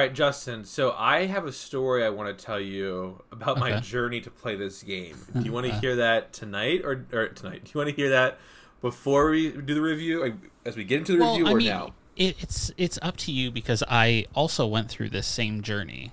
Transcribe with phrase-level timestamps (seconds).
[0.00, 0.64] right, Justin.
[0.64, 4.56] So I have a story I want to tell you about my journey to play
[4.56, 5.28] this game.
[5.38, 7.64] Do you want to hear that tonight or, or tonight?
[7.64, 8.38] Do you want to hear that
[8.80, 10.20] before we do the review?
[10.20, 10.34] Like,
[10.64, 11.94] as we get into the Well, review, I or mean, now?
[12.16, 16.12] it, it's it's up to you because I also went through this same journey.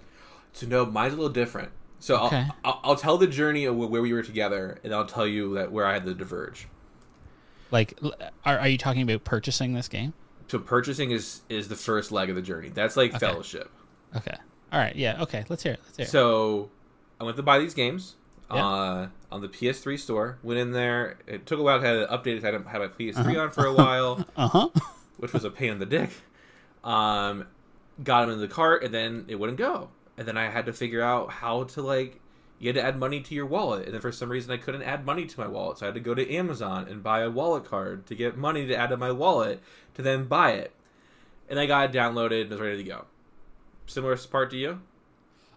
[0.54, 1.72] So no, mine's a little different.
[2.00, 2.46] So Okay.
[2.46, 5.56] I'll, I'll I'll tell the journey of where we were together, and I'll tell you
[5.56, 6.68] that where I had to diverge.
[7.72, 8.00] Like,
[8.46, 10.14] are, are you talking about purchasing this game?
[10.48, 12.70] So purchasing is is the first leg of the journey.
[12.70, 13.70] That's like fellowship.
[14.16, 14.36] Okay.
[14.72, 14.96] All right.
[14.96, 15.22] Yeah.
[15.24, 15.46] Okay.
[15.50, 15.80] Let's hear it.
[15.86, 16.10] Let's hear it.
[16.10, 16.70] So
[17.20, 18.16] I went to buy these games
[18.54, 18.66] Yeah.
[18.66, 20.38] uh, on the PS3 store.
[20.44, 21.18] Went in there.
[21.28, 21.80] It took a while.
[21.82, 22.10] To update it.
[22.10, 22.44] updated.
[22.44, 23.40] I had had my PS3 Uh-huh.
[23.42, 24.70] on for a while, Uh huh.
[25.18, 26.10] which was a pain in the dick.
[26.84, 27.46] Um,
[28.04, 29.90] got them in the cart, and then it wouldn't go.
[30.18, 32.20] And then I had to figure out how to like.
[32.60, 34.82] You had to add money to your wallet, and then for some reason I couldn't
[34.82, 37.30] add money to my wallet, so I had to go to Amazon and buy a
[37.30, 39.62] wallet card to get money to add to my wallet
[39.94, 40.74] to then buy it.
[41.50, 43.06] And I got it downloaded and was ready to go.
[43.88, 44.82] Similar part to you?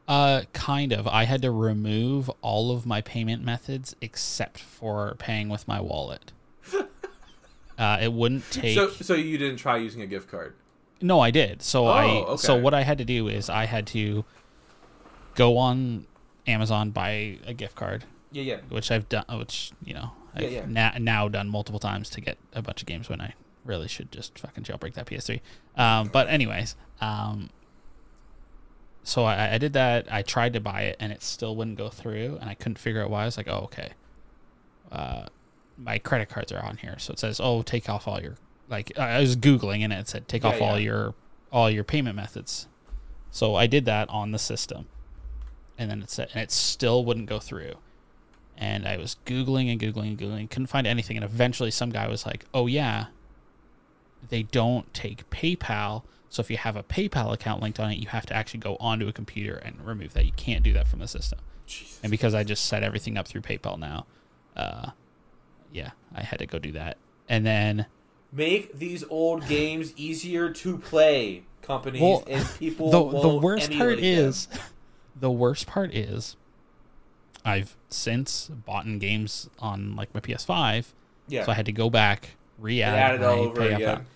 [0.08, 1.06] Uh, kind of.
[1.06, 6.32] I had to remove all of my payment methods except for paying with my wallet.
[7.78, 8.74] Uh, it wouldn't take.
[8.74, 10.52] So, so you didn't try using a gift card?
[11.00, 11.62] No, I did.
[11.62, 14.22] So I Oh, so what I had to do is I had to
[15.34, 16.06] go on
[16.46, 18.56] Amazon buy a gift card, Yeah, yeah.
[18.68, 20.64] which I've done, which you know I've Yeah, yeah.
[20.66, 23.32] Na- now done multiple times to get a bunch of games when I
[23.64, 25.40] really should just fucking jailbreak that PS3.
[25.74, 27.48] Um, but anyways, um,
[29.02, 30.06] so I, I did that.
[30.12, 33.02] I tried to buy it and it still wouldn't go through, and I couldn't figure
[33.02, 33.22] out why.
[33.22, 33.92] I was like, oh okay,
[34.92, 35.26] uh,
[35.78, 38.36] my credit cards are on here, so it says, oh take off all your
[38.68, 41.14] like I was googling and it said take Yeah, off all your
[41.52, 42.68] all your payment methods.
[43.30, 44.86] So I did that on the system,
[45.78, 47.74] and then it said, and it still wouldn't go through.
[48.56, 51.16] And I was googling and googling and googling, couldn't find anything.
[51.16, 53.06] And eventually, some guy was like, "Oh yeah,
[54.28, 56.02] they don't take PayPal.
[56.30, 58.76] So if you have a PayPal account linked on it, you have to actually go
[58.80, 60.24] onto a computer and remove that.
[60.24, 62.00] You can't do that from the system." Jesus.
[62.02, 64.06] And because I just set everything up through PayPal now,
[64.56, 64.90] uh,
[65.72, 66.96] yeah, I had to go do that.
[67.28, 67.86] And then
[68.32, 72.90] Make these old games easier to play, companies, Well, and people.
[72.90, 74.04] the the worst part them.
[74.04, 74.46] is
[75.18, 76.36] the worst part is
[77.44, 80.92] I've since bought in games on like my PS5,
[81.26, 83.80] yeah, so I had to go back re-add add it all my over pay up-
[83.80, 84.06] again.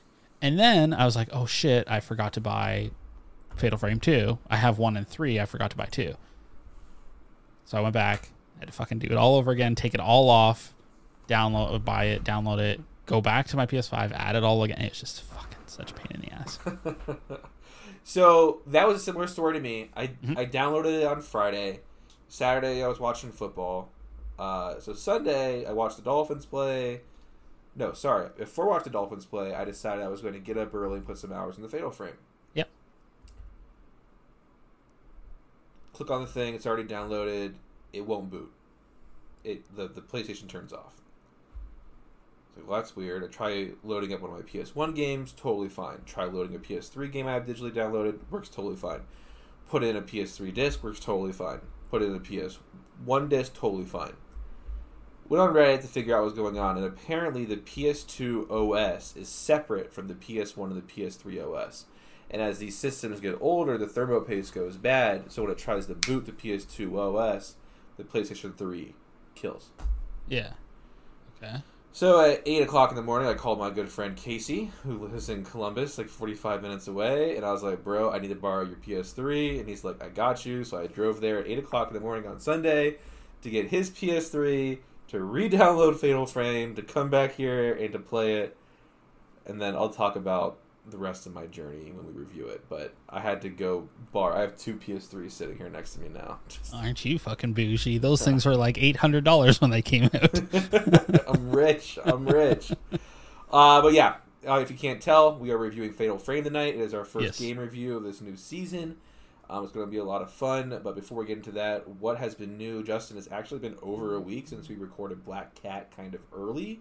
[0.45, 2.91] And then I was like, "Oh shit, I forgot to buy
[3.57, 4.39] Fatal Frame 2.
[4.51, 6.15] I have 1 and 3, I forgot to buy 2."
[7.65, 10.01] So I went back, I had to fucking do it all over again, take it
[10.01, 10.75] all off,
[11.29, 14.83] download buy it, download it, go back to my PS5, add it all again.
[14.83, 16.59] It's just fucking such a pain in the ass.
[18.07, 19.91] So that was a similar story to me.
[19.97, 20.37] I Mm-hmm.
[20.37, 21.81] I downloaded it on Friday.
[22.29, 23.91] Saturday I was watching football.
[24.39, 27.01] Uh, so Sunday I watched the Dolphins play.
[27.77, 28.31] No, sorry.
[28.37, 30.97] Before I watched the Dolphins play, I decided I was going to get up early
[30.97, 32.15] and put some hours in the Fatal Frame.
[32.55, 32.69] Yep.
[35.93, 36.55] Click on the thing.
[36.55, 37.55] It's already downloaded.
[37.93, 38.53] It won't boot.
[39.43, 41.03] It the the PlayStation turns off.
[42.57, 43.25] Like, well, that's weird.
[43.25, 46.03] I try loading up one of my PS1 games, totally fine.
[46.07, 49.01] Try loading a PS3 game I have digitally downloaded, works totally fine.
[49.69, 51.61] Put in a PS3 disc, works totally fine.
[51.91, 54.13] Put in a PS1 disc, totally fine.
[55.29, 59.17] Went on Reddit to figure out what was going on, and apparently the PS2 OS
[59.17, 61.87] is separate from the PS1 and the PS3 OS.
[62.31, 65.87] And as these systems get older, the thermo paste goes bad, so when it tries
[65.87, 67.55] to boot the PS2 OS,
[67.97, 68.95] the PlayStation 3
[69.35, 69.71] kills.
[70.29, 70.53] Yeah.
[71.37, 71.63] Okay.
[71.93, 75.29] So at eight o'clock in the morning, I called my good friend Casey, who lives
[75.29, 78.65] in Columbus, like forty-five minutes away, and I was like, "Bro, I need to borrow
[78.65, 81.87] your PS3," and he's like, "I got you." So I drove there at eight o'clock
[81.87, 82.97] in the morning on Sunday
[83.43, 84.81] to get his PS3
[85.15, 88.57] to re-download Fatal Frame, to come back here and to play it,
[89.47, 90.59] and then I'll talk about
[90.91, 92.65] the rest of my journey when we review it.
[92.69, 94.37] But I had to go bar.
[94.37, 96.41] I have two PS3s sitting here next to me now.
[96.49, 97.99] Just- Aren't you fucking bougie?
[97.99, 100.41] Those things were like eight hundred dollars when they came out.
[101.29, 101.99] I'm rich.
[102.05, 102.73] I'm rich.
[103.53, 106.75] Uh, but yeah, uh, if you can't tell, we are reviewing Fatal Frame tonight.
[106.75, 107.39] It is our first Yes.
[107.41, 108.97] game review of this new season.
[109.51, 110.81] Um, it's going to be a lot of fun.
[110.83, 112.83] But before we get into that, what has been new?
[112.83, 116.81] Justin, it's actually been over a week since we recorded Black Cat kind of early.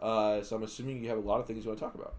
[0.00, 2.14] Uh, so I'm assuming you have a lot of things you want to talk about.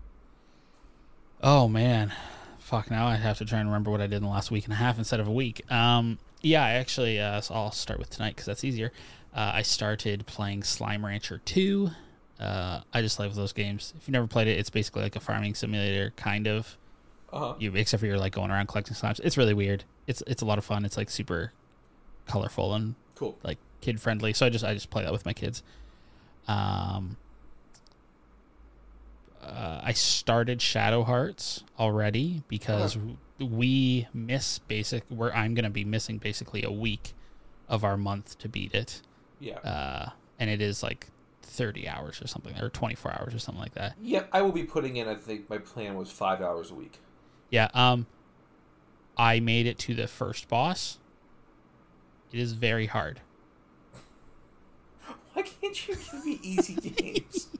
[1.41, 2.13] oh man,
[2.57, 2.89] fuck!
[2.89, 4.73] Now I have to try and remember what I did in the last week and
[4.73, 5.69] a half instead of a week.
[5.71, 8.91] Um, yeah, I actually, uh, so I'll start with tonight because that's easier.
[9.35, 11.91] Uh, I started playing Slime Rancher Two.
[12.39, 13.93] Uh, I just love those games.
[13.97, 16.77] If you've never played it, it's basically like a farming simulator, kind of.
[17.33, 17.53] Uh huh.
[17.59, 19.19] You except for you're like going around collecting slimes.
[19.23, 19.83] It's really weird.
[20.07, 20.85] It's it's a lot of fun.
[20.85, 21.51] It's like super
[22.27, 23.37] colorful and Cool.
[23.43, 24.33] like kid friendly.
[24.33, 25.63] So I just I just play that with my kids.
[26.47, 27.17] Um,
[29.41, 32.97] uh, I started Shadow Hearts already because
[33.39, 35.03] we miss basic.
[35.09, 37.13] Where I'm gonna be missing basically a week
[37.67, 39.01] of our month to beat it,
[39.39, 39.57] Yeah.
[39.59, 40.09] uh,
[40.39, 41.07] and it is like
[41.41, 43.95] 30 hours or something, or 24 hours or something like that.
[44.01, 45.07] yeah, I will be putting in.
[45.07, 46.99] I think my plan was five hours a week.
[47.53, 47.67] Yeah.
[47.75, 48.07] Um,
[49.15, 50.97] I made it to the first boss.
[52.31, 53.21] It is very hard.
[55.33, 57.47] Why can't you give me easy games?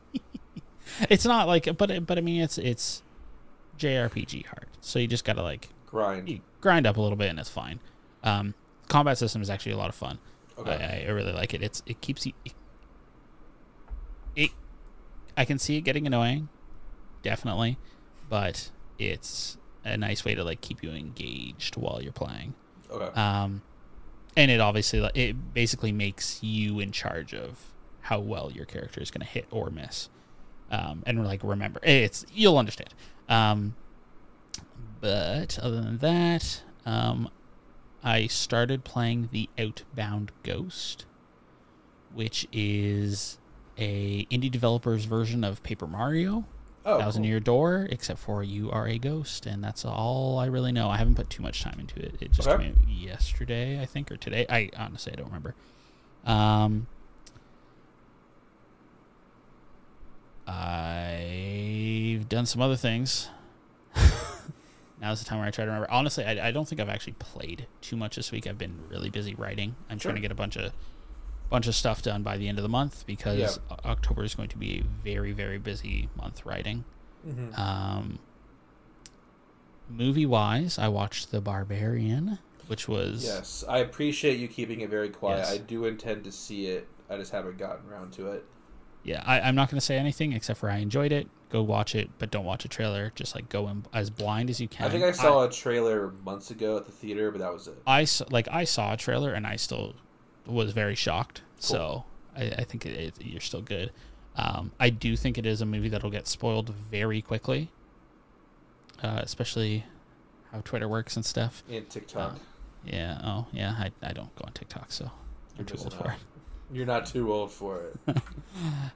[1.10, 3.02] It's not like, but but I mean, it's it's
[3.80, 4.68] JRPG hard.
[4.80, 6.42] So you just gotta like Grind.
[6.62, 7.80] grind up a little bit and it's fine.
[8.24, 8.54] Um,
[8.90, 10.20] combat system is actually a lot of fun.
[10.56, 10.72] Okay.
[10.72, 11.64] I, I really like it.
[11.64, 12.34] It's it keeps you.
[12.46, 12.54] It,
[14.36, 14.52] it,
[15.36, 16.50] I can see it getting annoying,
[17.24, 17.80] definitely,
[18.30, 18.70] but
[19.00, 22.54] it's a nice way to like keep you engaged while you're playing.
[22.90, 23.20] okay.
[23.20, 23.62] Um,
[24.36, 27.72] and it obviously like, it basically makes you in charge of
[28.02, 30.10] how well your character is going to hit or miss.
[30.72, 32.94] Um, and like remember, it's you'll understand.
[33.30, 33.76] Um,
[35.02, 37.30] but other than that, um,
[38.04, 41.06] I started playing the Outbound Ghost,
[42.14, 43.38] which is
[43.78, 46.46] a indie developer's version of Paper Mario.
[46.86, 47.30] Oh, Thousand cool.
[47.30, 50.90] Year Door, except for you are a ghost, and that's all I really know.
[50.90, 52.16] I haven't put too much time into it.
[52.22, 52.64] It just Okay.
[52.64, 54.46] came out yesterday, I think, or today.
[54.50, 55.56] I honestly I don't remember.
[56.26, 56.88] Um,
[60.94, 63.30] I've done some other things.
[65.02, 65.90] Now's the time where I try to remember.
[65.92, 68.48] Honestly, I, I don't think I've actually played too much this week.
[68.48, 69.76] I've been really busy writing.
[69.90, 70.12] I'm Sure.
[70.12, 70.72] trying to get a bunch of
[71.54, 73.76] bunch of stuff done by the end of the month because Yeah.
[73.86, 76.84] October is going to be a very very busy month writing.
[77.28, 77.56] Mhm.
[77.58, 78.18] Um,
[79.88, 85.10] movie wise, I watched The Barbarian, which was Yes, I appreciate you keeping it very
[85.10, 85.38] quiet.
[85.40, 85.52] Yes.
[85.54, 86.88] I do intend to see it.
[87.08, 88.46] I just haven't gotten around to it.
[89.04, 89.22] yeah.
[89.26, 91.28] I, I'm not going to say anything except for I enjoyed it.
[91.50, 93.12] Go watch it, but don't watch a trailer.
[93.14, 94.88] Just like go in as blind as you can.
[94.88, 97.76] I think I saw a trailer months ago at the theater, but that was it.
[97.86, 99.94] I like I saw a trailer and I still
[100.46, 101.42] was very shocked.
[101.60, 102.04] So
[102.36, 103.92] I, I think it, it, you're still good.
[104.36, 107.70] Um, I do think it is a movie that'll get spoiled very quickly,
[109.02, 109.86] uh, especially
[110.52, 111.64] how Twitter works and stuff.
[111.70, 112.34] And TikTok.
[112.34, 112.38] Uh,
[112.86, 113.20] Yeah.
[113.24, 113.72] Oh, yeah.
[113.78, 115.06] I, I don't go on TikTok, so
[115.56, 116.18] You're I'm too old for it.
[116.72, 118.18] You're not too old for it.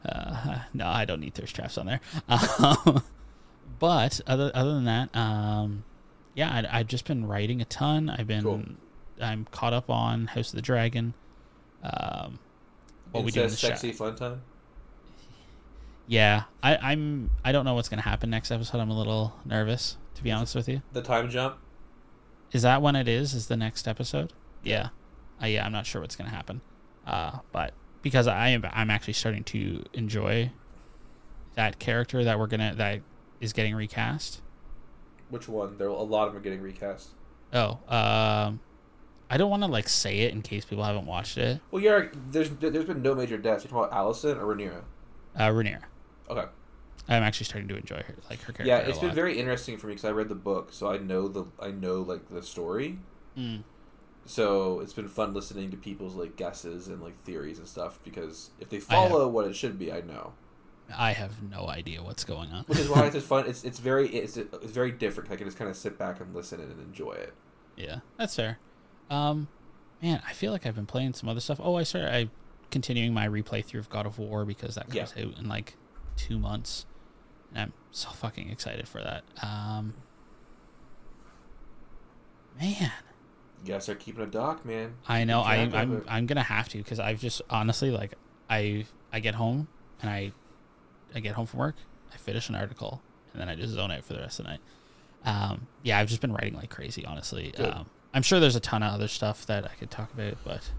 [0.07, 2.00] Uh, no, I don't need thirst traps on there.
[2.29, 3.01] Um,
[3.79, 5.83] but other other than that, um,
[6.35, 8.09] yeah, I, I've just been writing a ton.
[8.09, 8.63] I've been Cool.
[9.19, 11.15] I'm caught up on House of the Dragon.
[11.94, 12.39] Um,
[13.12, 14.42] what we do in the sexy fun time.
[16.07, 17.31] Yeah, I, I'm.
[17.44, 18.80] I don't know what's gonna happen next episode.
[18.80, 20.81] I'm a little nervous, to be honest with you.
[20.94, 21.57] The time jump.
[22.51, 23.34] Is that when it is?
[23.34, 24.34] Is the next episode?
[24.63, 24.89] Yeah,
[25.42, 25.66] uh, yeah.
[25.66, 26.62] I'm not sure what's gonna happen,
[27.06, 30.51] uh, but because I am, I'm actually starting to enjoy
[31.56, 33.01] that character that we're gonna that
[33.42, 34.42] is getting recast.
[35.30, 35.78] Which one?
[35.78, 37.10] There a lot of them are getting recast.
[37.54, 38.62] Oh, um,
[39.29, 41.60] I don't want to like say it in case people haven't watched it.
[41.72, 42.05] Well, yeah.
[42.31, 43.63] There's there's been no major deaths.
[43.63, 44.84] You're talking about Alicent or Rhaenyra?
[45.36, 45.84] Uh, Rhaenyra.
[46.29, 46.46] Okay.
[47.10, 48.65] I'm actually starting to enjoy her, like her character.
[48.65, 49.15] Yeah, it's been lot.
[49.15, 52.01] very interesting for me because I read the book, so I know the I know
[52.01, 53.00] like the story.
[53.38, 53.63] Mm.
[54.25, 58.50] So it's been fun listening to people's like guesses and like theories and stuff because
[58.60, 60.34] if they I have- follow what it should be, I know.
[60.98, 62.63] I have no idea what's going on.
[62.65, 63.46] Which is why it's just fun.
[63.48, 65.31] It's it's very it's it's very different.
[65.31, 67.34] I can just kind of sit back and listen and enjoy it.
[67.77, 68.57] Yeah, that's fair.
[69.09, 69.47] Um,
[70.01, 71.59] man, I feel like I've been playing some other stuff.
[71.61, 72.29] Oh, I started I
[72.71, 75.75] continuing my replay through of God of War because that comes out in like
[76.15, 76.85] two months,
[77.53, 79.23] and I'm so fucking excited for that.
[79.41, 79.93] Um,
[82.59, 82.91] man,
[83.61, 84.95] You gotta start keeping a doc, man.
[85.07, 86.03] I know I, of I'm.
[86.07, 88.13] I'm gonna have to because I've just honestly like
[88.49, 89.67] I I get home
[90.01, 90.31] and I
[91.15, 91.75] I get home from work,
[92.13, 94.51] I finish an article, and then I just zone out for the rest of the
[94.51, 94.59] night.
[95.25, 97.55] Um, yeah, I've just been writing like crazy, honestly.
[97.55, 97.87] Um,
[98.17, 100.71] I'm sure there's a ton of other stuff that I could talk about, but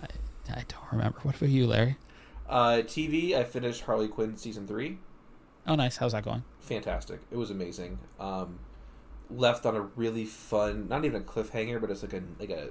[0.00, 0.06] I
[0.48, 1.18] I don't remember.
[1.22, 1.96] What about you, Larry?
[2.48, 3.34] Uh, TV.
[3.34, 4.98] I finished Harley Quinn season three.
[5.66, 5.96] Oh, nice.
[5.96, 6.44] How's that going?
[6.60, 7.18] Fantastic.
[7.32, 7.98] It was amazing.
[8.20, 8.60] Um,
[9.28, 12.68] left on a really fun, not even a cliffhanger, but it's like a like a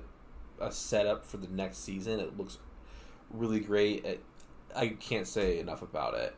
[0.61, 2.21] a setup for the next season.
[2.21, 2.59] It looks
[3.29, 4.05] really great.
[4.05, 4.23] It,
[4.73, 6.33] I can't say enough about it.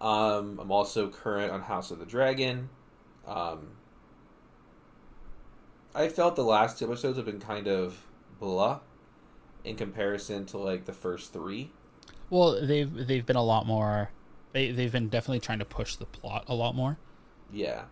[0.00, 2.70] Um, I'm also current on House of the Dragon.
[3.26, 3.72] Um,
[5.94, 8.04] I felt the last two episodes have been kind of
[8.40, 8.80] blah
[9.62, 11.70] in comparison to like the first three.
[12.30, 14.10] Well, they've they've been a lot more.
[14.52, 16.98] They they've been definitely trying to push the plot a lot more.
[17.52, 17.84] Yeah.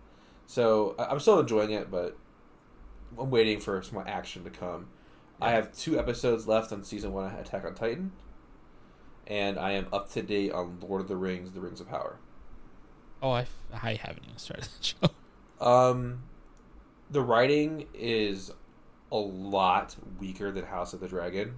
[0.45, 2.17] So I'm still enjoying it, but
[3.17, 4.87] I'm waiting for some more action to come.
[5.41, 8.11] I have two episodes left on season one of Attack on Titan,
[9.27, 12.17] and I am up to date on Lord of the Rings: The Rings of Power.
[13.21, 15.65] Oh, I, I haven't even started the show.
[15.65, 16.23] Um,
[17.13, 18.51] the writing is
[19.11, 21.53] a lot weaker than House of the Dragon.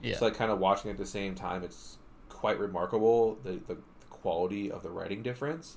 [0.00, 0.12] Yeah.
[0.12, 1.64] It's like kind of watching at the same time.
[1.64, 1.98] It's
[2.28, 5.76] quite remarkable the, the, the quality of the writing difference.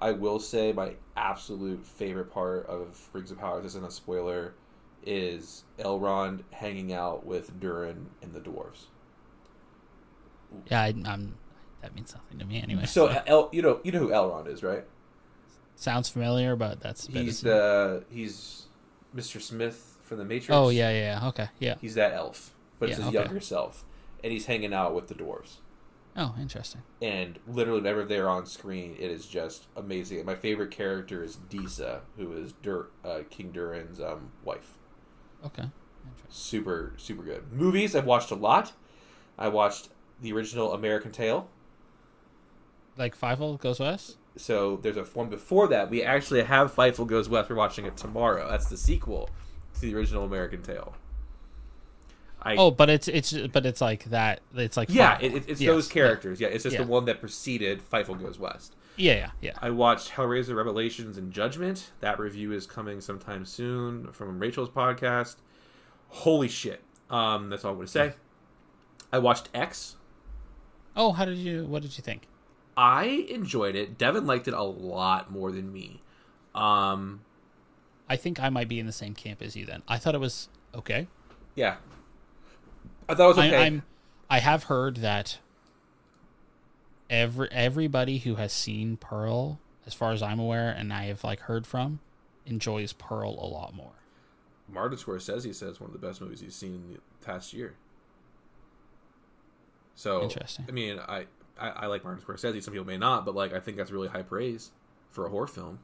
[0.00, 4.54] I will say my absolute favorite part of Rings of Power, this isn't a spoiler,
[5.04, 8.86] is Elrond hanging out with Durin and the dwarves.
[10.70, 11.36] yeah, I, I'm.
[11.82, 12.86] That means nothing to me anyway.
[12.86, 14.84] So El, you know you know who Elrond is, right?
[15.76, 18.66] Sounds familiar, but that's He's the he's
[19.14, 19.40] Mr.
[19.40, 20.50] Smith from the Matrix.
[20.52, 21.28] Oh yeah, yeah, yeah.
[21.28, 21.74] Okay, yeah.
[21.80, 23.24] He's that elf, but it's Yeah, his okay.
[23.24, 23.84] younger self,
[24.24, 25.56] and he's hanging out with the dwarves.
[26.18, 26.80] Oh, interesting.
[27.02, 30.24] And literally, whenever they're on screen, it is just amazing.
[30.24, 34.78] My favorite character is Disa, who is Dur- uh, King Durin's um, wife.
[35.44, 35.64] Okay.
[36.06, 36.30] Interesting.
[36.30, 37.52] Super, super good.
[37.52, 38.72] Movies, I've watched a lot.
[39.38, 39.90] I watched
[40.22, 41.48] the original American Tail.
[42.96, 44.16] Like Fievel goes west.
[44.36, 45.90] So there's a one before that.
[45.90, 47.48] We actually have Fievel Goes West.
[47.50, 48.48] We're watching it tomorrow.
[48.50, 49.30] That's the sequel
[49.74, 50.94] to the original American Tail.
[52.42, 54.40] I, Oh, but it's it's but it's like that.
[54.54, 56.40] It's like yeah, it, it- it's Yes, those characters.
[56.40, 56.82] Yeah, it's just Yeah.
[56.82, 58.76] the one that preceded Fievel Goes West.
[58.98, 59.52] Yeah, yeah, yeah.
[59.60, 61.90] I watched Hellraiser Revelations and Judgment.
[62.00, 65.36] That review is coming sometime soon from Rachel's podcast.
[66.08, 66.82] Holy shit.
[67.10, 68.14] Um, that's all I'm going to say.
[69.12, 69.96] I watched X.
[70.96, 71.64] Oh, how did you?
[71.66, 72.26] What did you think?
[72.76, 73.96] I enjoyed it.
[73.96, 76.02] Devin liked it a lot more than me.
[76.54, 77.20] Um,
[78.08, 79.64] I think I might be in the same camp as you.
[79.64, 81.08] Then I thought it was okay.
[81.54, 81.76] yeah.
[83.08, 83.56] I thought it was okay.
[83.56, 83.82] I, I'm.
[84.28, 85.38] I have heard that
[87.08, 91.40] every everybody who has seen Pearl, as far as I'm aware, and I have like
[91.40, 92.00] heard from,
[92.44, 93.92] enjoys Pearl a lot more.
[94.68, 97.52] Martin Scorsese says he says one of the best movies he's seen in the past
[97.52, 97.74] year.
[99.94, 100.66] So Interesting.
[100.68, 101.26] I mean, I,
[101.58, 102.62] I I like Martin Scorsese.
[102.62, 104.72] Some people may not, but like I think that's really high praise
[105.10, 105.78] for a horror film.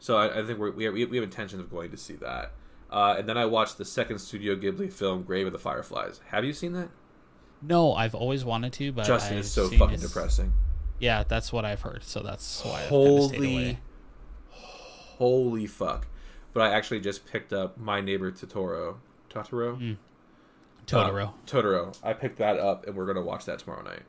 [0.00, 2.52] So I, I think we're, we have, we have intentions of going to see that.
[2.90, 6.20] Uh, and then I watched the second Studio Ghibli film, Grave of the Fireflies.
[6.28, 6.88] Have you seen that?
[7.60, 10.52] No, I've always wanted to, but Justin I've is so fucking it's- depressing.
[11.00, 12.02] Yeah, that's what I've heard.
[12.04, 13.78] So that's why I've kind of Holy,
[14.50, 16.06] holy fuck!
[16.52, 18.96] But I actually just picked up My Neighbor Totoro.
[19.30, 19.78] Totoro.
[19.80, 19.96] Mm.
[20.86, 21.28] Totoro.
[21.28, 21.96] Uh, Totoro.
[22.02, 24.02] I picked that up, and we're gonna watch that tomorrow night.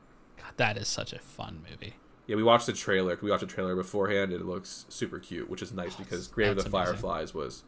[0.56, 1.94] That is such a fun movie.
[2.26, 3.18] Yeah, we watched the trailer.
[3.20, 4.32] We watched the trailer beforehand.
[4.32, 6.72] and It looks super cute, which is nice because Grave of the amazing.
[6.72, 7.64] Fireflies was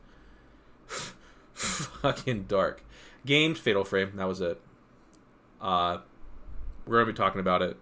[1.55, 2.85] fucking dark.
[3.27, 4.13] Games Fatal Frame.
[4.17, 4.61] That was it.
[5.61, 5.99] Uh,
[6.87, 7.77] we're gonna be talking about it.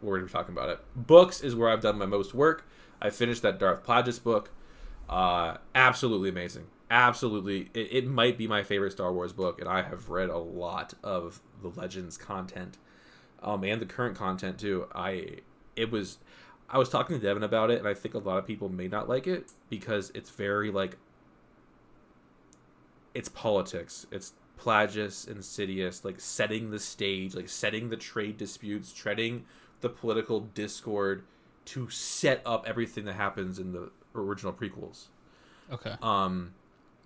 [0.00, 0.80] We're gonna be talking about it.
[0.96, 2.66] Books is where I've done my most work.
[3.00, 4.50] I finished that Darth Plagueis book.
[5.08, 6.66] Uh, absolutely amazing.
[6.90, 10.36] Absolutely, it, it might be my favorite Star Wars book, and I have read a
[10.38, 12.76] lot of the Legends content,
[13.42, 14.86] um, and the current content too.
[14.94, 15.38] I
[15.76, 16.18] it was,
[16.68, 18.88] I was talking to Devin about it, and I think a lot of people may
[18.88, 20.96] not like it because it's very like,
[23.14, 24.06] it's politics.
[24.10, 29.44] It's Plagueis, Insidious, like setting the stage, like setting the trade disputes, treading
[29.80, 31.24] the political discord
[31.64, 35.06] to set up everything that happens in the original prequels.
[35.70, 35.94] Okay.
[36.02, 36.54] Um,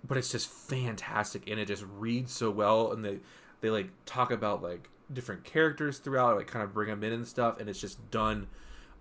[0.05, 3.19] but it's just fantastic, and it just reads so well, and they
[3.61, 7.27] they like talk about like different characters throughout, like kind of bring them in and
[7.27, 8.47] stuff, and it's just done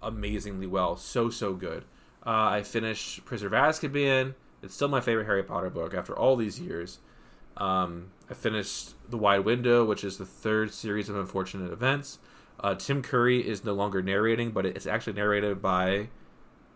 [0.03, 0.97] amazingly well.
[0.97, 1.85] So so good.
[2.25, 4.35] Uh, I finished Prisoner of Azkaban.
[4.63, 6.99] It's still my favorite Harry Potter book after all these years.
[7.57, 12.19] Um, I finished The Wide Window, which is the third series of unfortunate events.
[12.59, 16.09] Uh, Tim Curry is no longer narrating, but it's actually narrated by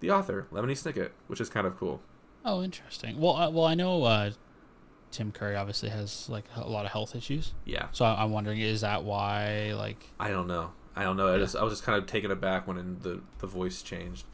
[0.01, 2.01] the author, Lemony Snicket, which is kind of cool.
[2.45, 3.19] Oh, interesting.
[3.21, 4.31] Well, uh, well, I know uh,
[5.11, 8.61] Tim Curry obviously has like a lot of health issues, Yeah, so I- I'm wondering,
[8.61, 9.73] is that why?
[9.77, 10.71] Like, I don't know.
[10.97, 11.29] I don't know.
[11.29, 11.39] I Yeah.
[11.39, 14.25] just I was just kind of taken aback when the the voice changed.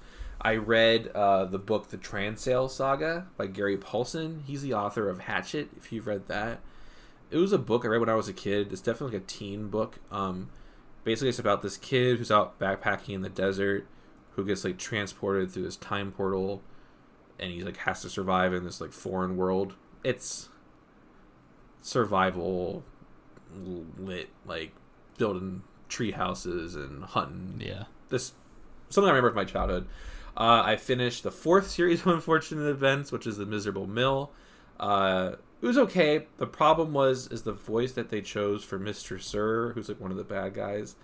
[0.40, 4.42] I read uh, the book The Transall Saga by Gary Paulsen.
[4.44, 5.70] He's the author of Hatchet.
[5.76, 6.60] If you've read that,
[7.30, 8.70] it was a book I read when I was a kid.
[8.72, 9.98] It's definitely like a teen book.
[10.12, 10.50] Um,
[11.04, 13.86] basically, it's about this kid who's out backpacking in the desert,
[14.32, 16.62] who gets like transported through this time portal,
[17.38, 19.74] and he like has to survive in this like foreign world.
[20.04, 20.48] It's
[21.86, 22.82] survival
[23.96, 24.72] lit, like
[25.18, 28.32] building tree houses and hunting yeah, this
[28.90, 29.86] something I remember from my childhood.
[30.36, 34.32] Uh, I finished the fourth series of Unfortunate Events, which is the Miserable Mill.
[34.80, 36.26] Uh, it was okay.
[36.38, 40.10] The problem was is the voice that they chose for Mister Sir, who's like one
[40.10, 40.96] of the bad guys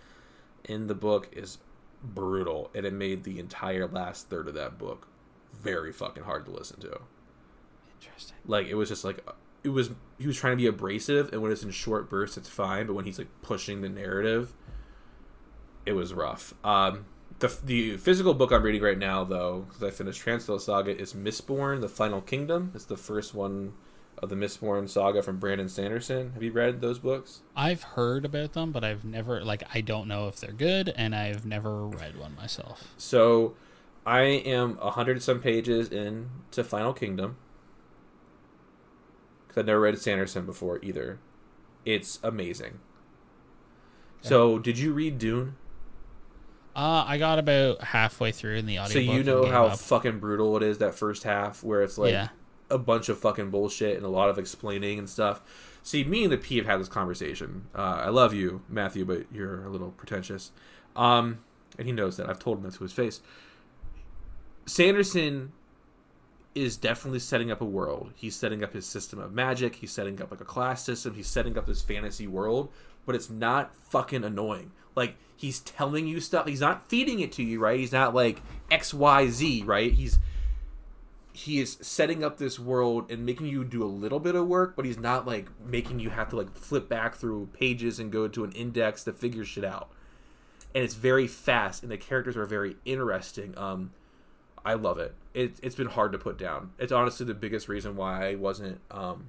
[0.64, 1.58] in the book, is
[2.02, 5.06] brutal, and it made the entire last third of that book
[5.52, 7.00] very fucking hard to listen to.
[8.00, 8.36] interesting.
[8.46, 9.24] Like it was just like
[9.64, 12.49] it was he was trying to be abrasive, and when it's in short bursts, it's
[12.49, 14.52] fine, but when he's like pushing the narrative,
[15.87, 16.54] it was rough.
[16.64, 17.07] Um,
[17.38, 21.12] the the physical book I'm reading right now, though, because I finished Transall Saga, is
[21.12, 22.73] Mistborn: The Final Kingdom.
[22.75, 23.75] It's the first one
[24.19, 26.33] of the Mistborn saga from Brandon Sanderson.
[26.35, 27.40] Have you read those books?
[27.57, 31.14] I've heard about them, but I've never like I don't know if they're good, and
[31.14, 32.95] I've never read one myself.
[32.97, 33.54] So,
[34.07, 37.37] I am a hundred some pages into Final Kingdom
[39.52, 41.18] because I've never read Sanderson before either.
[41.85, 42.80] It's amazing.
[44.23, 45.56] So, did you read Dune?
[46.75, 48.94] Uh, I got about halfway through in the audio.
[48.94, 52.28] So you know how fucking brutal it is that first half, where it's like yeah,
[52.71, 55.42] a bunch of fucking bullshit and a lot of explaining and stuff.
[55.82, 57.66] See, me and the P have had this conversation.
[57.75, 60.52] Uh, I love you, Matthew, but you're a little pretentious.
[60.97, 61.40] Um,
[61.76, 62.30] and he knows that.
[62.30, 63.21] I've told him that to his face.
[64.64, 65.52] Sanderson
[66.54, 68.12] is definitely setting up a world.
[68.14, 69.76] He's setting up his system of magic.
[69.76, 71.14] He's setting up like a class system.
[71.14, 72.71] He's setting up this fantasy world,
[73.06, 74.73] but it's not fucking annoying.
[74.94, 76.47] Like he's telling you stuff.
[76.47, 77.80] He's not feeding it to you, right?
[77.80, 79.92] He's not like X Y Z, right?
[79.92, 80.18] He's
[81.32, 84.76] he is setting up this world and making you do a little bit of work,
[84.76, 88.28] but he's not like making you have to like flip back through pages and go
[88.28, 89.90] to an index to figure shit out.
[90.75, 93.56] And it's very fast, and the characters are very interesting.
[93.56, 93.92] Um,
[94.64, 95.14] I love it.
[95.35, 95.59] it.
[95.62, 96.71] It's been hard to put down.
[96.78, 99.28] It's honestly the biggest reason why I wasn't um,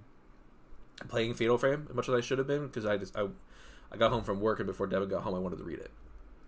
[1.08, 3.28] playing Fatal Frame as much as I should have been because I just I,
[3.92, 5.92] I got home from work and before Devin got home, I wanted to read it.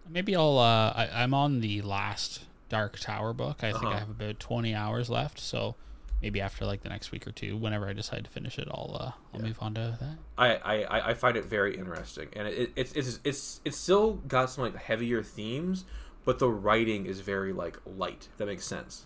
[0.09, 0.57] maybe I'll.
[0.59, 3.63] Uh, I, I'm on the last Dark Tower book.
[3.63, 3.93] I think Uh-huh.
[3.95, 5.75] I have about 20 hours left, so
[6.21, 8.95] maybe after like the next week or two, whenever I decide to finish it, I'll
[8.99, 10.17] uh, I'll move on to that.
[10.37, 14.49] I, I, I find it very interesting, and it, it's it's it's it's still got
[14.49, 15.85] some like heavier themes,
[16.25, 18.27] but the writing is very like light.
[18.37, 19.05] That makes sense.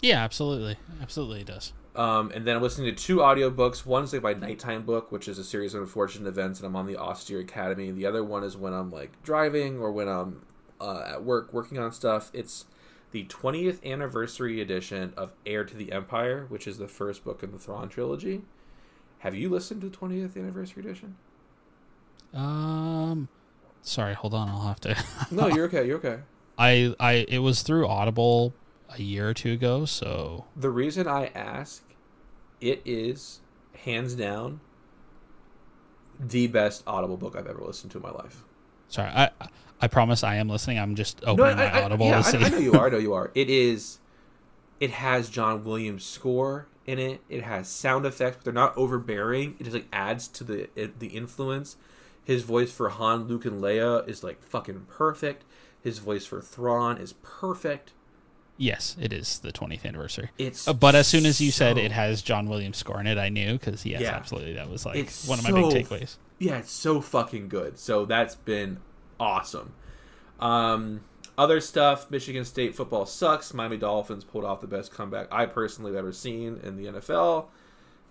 [0.00, 1.72] Yeah, absolutely, absolutely, it does.
[1.94, 3.86] Um, and then I'm listening to two audiobooks.
[3.86, 6.86] One's like my nighttime book, which is a series of unfortunate events, and I'm on
[6.86, 7.92] the Austere Academy.
[7.92, 10.42] The other one is when I'm like driving or when I'm
[10.80, 12.30] uh, at work working on stuff.
[12.34, 12.66] It's
[13.12, 17.52] the 20th anniversary edition of Heir to the Empire, which is the first book in
[17.52, 18.42] the Thrawn trilogy.
[19.18, 21.16] Have you listened to the 20th anniversary edition?
[22.34, 23.28] Um,
[23.82, 24.96] sorry, hold on, I'll have to.
[25.30, 25.86] No, you're okay.
[25.86, 26.18] You're okay.
[26.58, 28.54] I I it was through Audible
[28.96, 31.82] a year or two ago, so The reason I ask,
[32.60, 33.40] it is
[33.84, 34.60] hands down
[36.18, 38.42] the best Audible book I've ever listened to in my life.
[38.88, 39.10] sorry.
[39.10, 39.30] I
[39.80, 40.78] I promise I am listening.
[40.78, 42.38] I'm just opening my Audible yeah, to see.
[42.38, 42.86] I, I know you are.
[42.86, 43.30] I know you are.
[43.34, 43.98] It is.
[44.80, 47.20] It has John Williams' score in it.
[47.28, 49.56] It has sound effects, but they're not overbearing.
[49.58, 51.76] It just like adds to the it, the influence.
[52.24, 55.44] His voice for Han, Luke, and Leia is like fucking perfect.
[55.84, 57.92] His voice for Thrawn is perfect.
[58.56, 60.30] yes, it is the 20th anniversary.
[60.38, 63.18] It's Uh, but as soon as you said it has John Williams score in it,
[63.18, 64.14] I knew because yes, Yeah.
[64.16, 66.16] absolutely, that was like It's one of my so big takeaways.
[66.38, 67.78] yeah, it's so fucking good.
[67.78, 68.78] So that's been
[69.20, 69.74] awesome.
[70.40, 71.00] Um,
[71.36, 73.52] other stuff: Michigan State football sucks.
[73.52, 77.46] Miami Dolphins pulled off the best comeback I personally have ever seen in the NFL.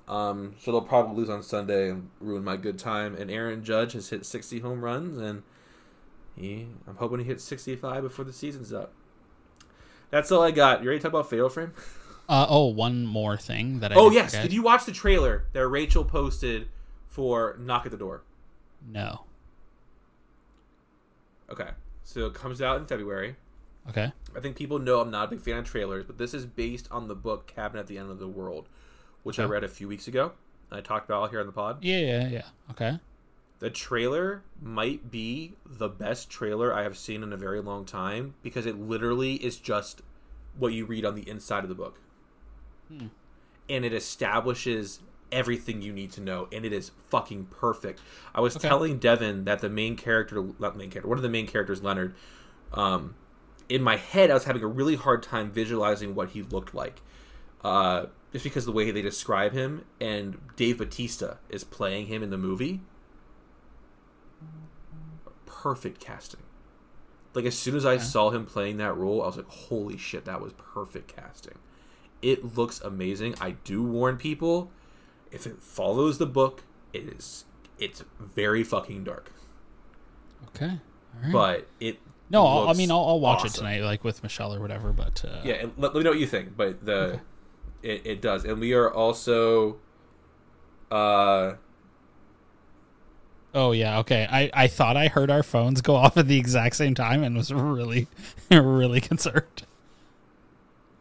[0.10, 3.16] Um, so they'll probably lose on Sunday and ruin my good time.
[3.16, 5.44] And Aaron Judge has hit 60 home runs, and
[6.36, 8.94] he, I'm hoping he hits 65 before the season's up.
[10.10, 10.84] That's all I got.
[10.84, 11.74] You ready to talk about Fatal Frame?
[12.30, 14.44] Uh, oh, one more thing that I oh yes, forget.
[14.44, 16.70] did you watch the trailer that Rachel posted
[17.08, 18.24] for Knock at the Door?
[18.88, 19.26] No.
[21.50, 21.70] Okay,
[22.04, 23.36] so it comes out in February.
[23.90, 24.12] Okay.
[24.36, 26.88] I think people know I'm not a big fan of trailers, but this is based
[26.90, 28.70] on the book Cabin at the End of the World,
[29.24, 30.32] which I read a few weeks ago.
[30.72, 31.84] I talked about here on the pod.
[31.84, 32.46] Yeah, yeah, yeah.
[32.72, 32.98] Okay.
[33.60, 38.34] The trailer might be the best trailer I have seen in a very long time
[38.44, 40.02] because it literally is just
[40.58, 42.00] what you read on the inside of the book.
[42.90, 43.08] Hmm.
[43.70, 45.00] And it establishes
[45.32, 48.02] everything you need to know, and it is fucking perfect.
[48.36, 48.68] I was Okay.
[48.68, 52.14] telling Devin that the main character, not main character, one of the main characters, Leonard,
[52.74, 53.16] um,
[53.70, 57.02] in my head, I was having a really hard time visualizing what he looked like.
[57.64, 62.22] Uh, just because of the way they describe him, and Dave Batista is playing him
[62.22, 62.82] in the movie.
[65.64, 66.42] Perfect casting.
[67.34, 68.04] Like as soon as I Okay.
[68.04, 71.58] saw him playing that role, I was like, "Holy shit, that was perfect casting."
[72.22, 73.36] It looks amazing.
[73.40, 74.72] I do warn people,
[75.32, 77.46] if it follows the book, it is
[77.80, 79.32] it's very fucking dark.
[80.50, 80.66] Okay.
[81.16, 81.32] All right.
[81.32, 82.00] But it
[82.30, 84.92] no, I'll, I mean, I'll, I'll watch it tonight, like with Michelle or whatever.
[84.92, 86.58] But uh, Yeah, let, let me know what you think.
[86.58, 87.22] But the Okay.
[87.84, 89.78] it, it does, and we are also
[90.92, 91.54] uh
[93.54, 94.00] Oh yeah.
[94.00, 94.28] Okay.
[94.30, 97.36] I I thought I heard our phones go off at the exact same time and
[97.38, 98.08] was really,
[98.52, 99.64] really concerned.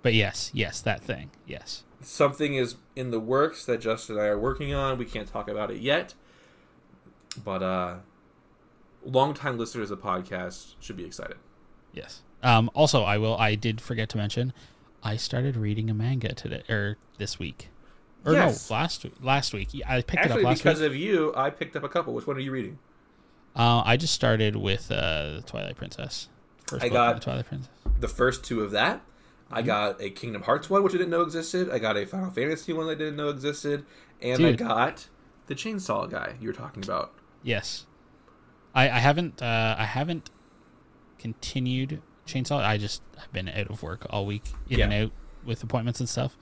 [0.02, 1.30] But yes, yes, that thing.
[1.46, 1.84] Yes.
[2.02, 4.98] something is in the works that Justin and I are working on.
[4.98, 6.14] We can't talk about it yet,
[7.44, 7.94] but uh,
[9.04, 11.36] longtime listeners of the podcast should be excited.
[11.92, 12.22] Yes.
[12.42, 13.36] Um, also, I will.
[13.36, 14.52] I did forget to mention,
[15.04, 17.68] I started reading a manga today or this week,
[18.24, 18.68] or Yes.
[18.70, 19.14] no, last week.
[19.20, 20.86] Last week, I picked Actually, it up last because week.
[20.90, 22.14] of you, I picked up a couple.
[22.14, 22.78] Which one are you reading?
[23.54, 26.28] uh, I just started with uh, the Twilight Princess.
[26.66, 27.70] First I got- the Twilight Princess.
[28.00, 29.02] The first two of that.
[29.50, 29.66] I Mm-hmm.
[29.66, 31.68] got a Kingdom Hearts one, which I didn't know existed.
[31.70, 33.84] I got a Final Fantasy one that I didn't know existed,
[34.22, 35.08] and I got
[35.48, 37.12] the Chainsaw guy you were talking about.
[37.42, 37.84] Yes,
[38.74, 39.42] I, I haven't.
[39.42, 40.30] Uh, I haven't
[41.18, 42.62] continued Chainsaw.
[42.64, 44.84] I just I've been out of work all week, in Yeah.
[44.86, 45.12] and out
[45.44, 46.36] with appointments and stuff.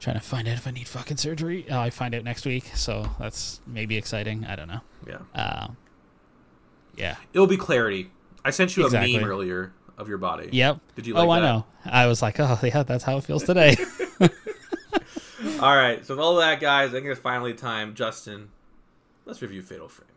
[0.00, 1.68] Trying to find out if I need fucking surgery.
[1.70, 4.44] Uh, I find out next week, so that's maybe exciting.
[4.44, 4.80] I don't know.
[5.06, 5.68] Yeah, Uh,
[6.96, 7.16] yeah.
[7.32, 8.10] it'll be clarity.
[8.44, 9.16] I sent you Exactly.
[9.16, 10.50] a meme earlier of your body.
[10.52, 10.78] Yep.
[10.96, 11.64] Did you like oh, I know.
[11.86, 13.76] I was like, oh yeah, that's how it feels today.
[15.60, 17.94] All right, so with all that, guys, I think it's finally time.
[17.94, 18.50] Justin,
[19.24, 20.08] let's review Fatal Frame.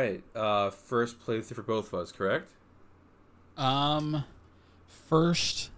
[0.00, 2.50] Right, uh, first playthrough for both of us, correct?
[3.56, 4.24] um,
[4.86, 5.70] first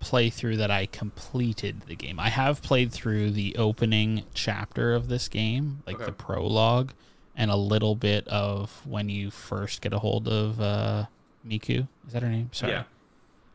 [0.00, 2.18] playthrough that I completed the game.
[2.18, 6.06] I have played through the opening chapter of this game, like Okay.
[6.06, 6.92] the prologue,
[7.36, 11.06] and a little bit of when you first get a hold of uh,
[11.46, 11.88] Miku.
[12.06, 12.50] Is that her name?
[12.52, 12.72] Sorry.
[12.72, 12.84] Yeah.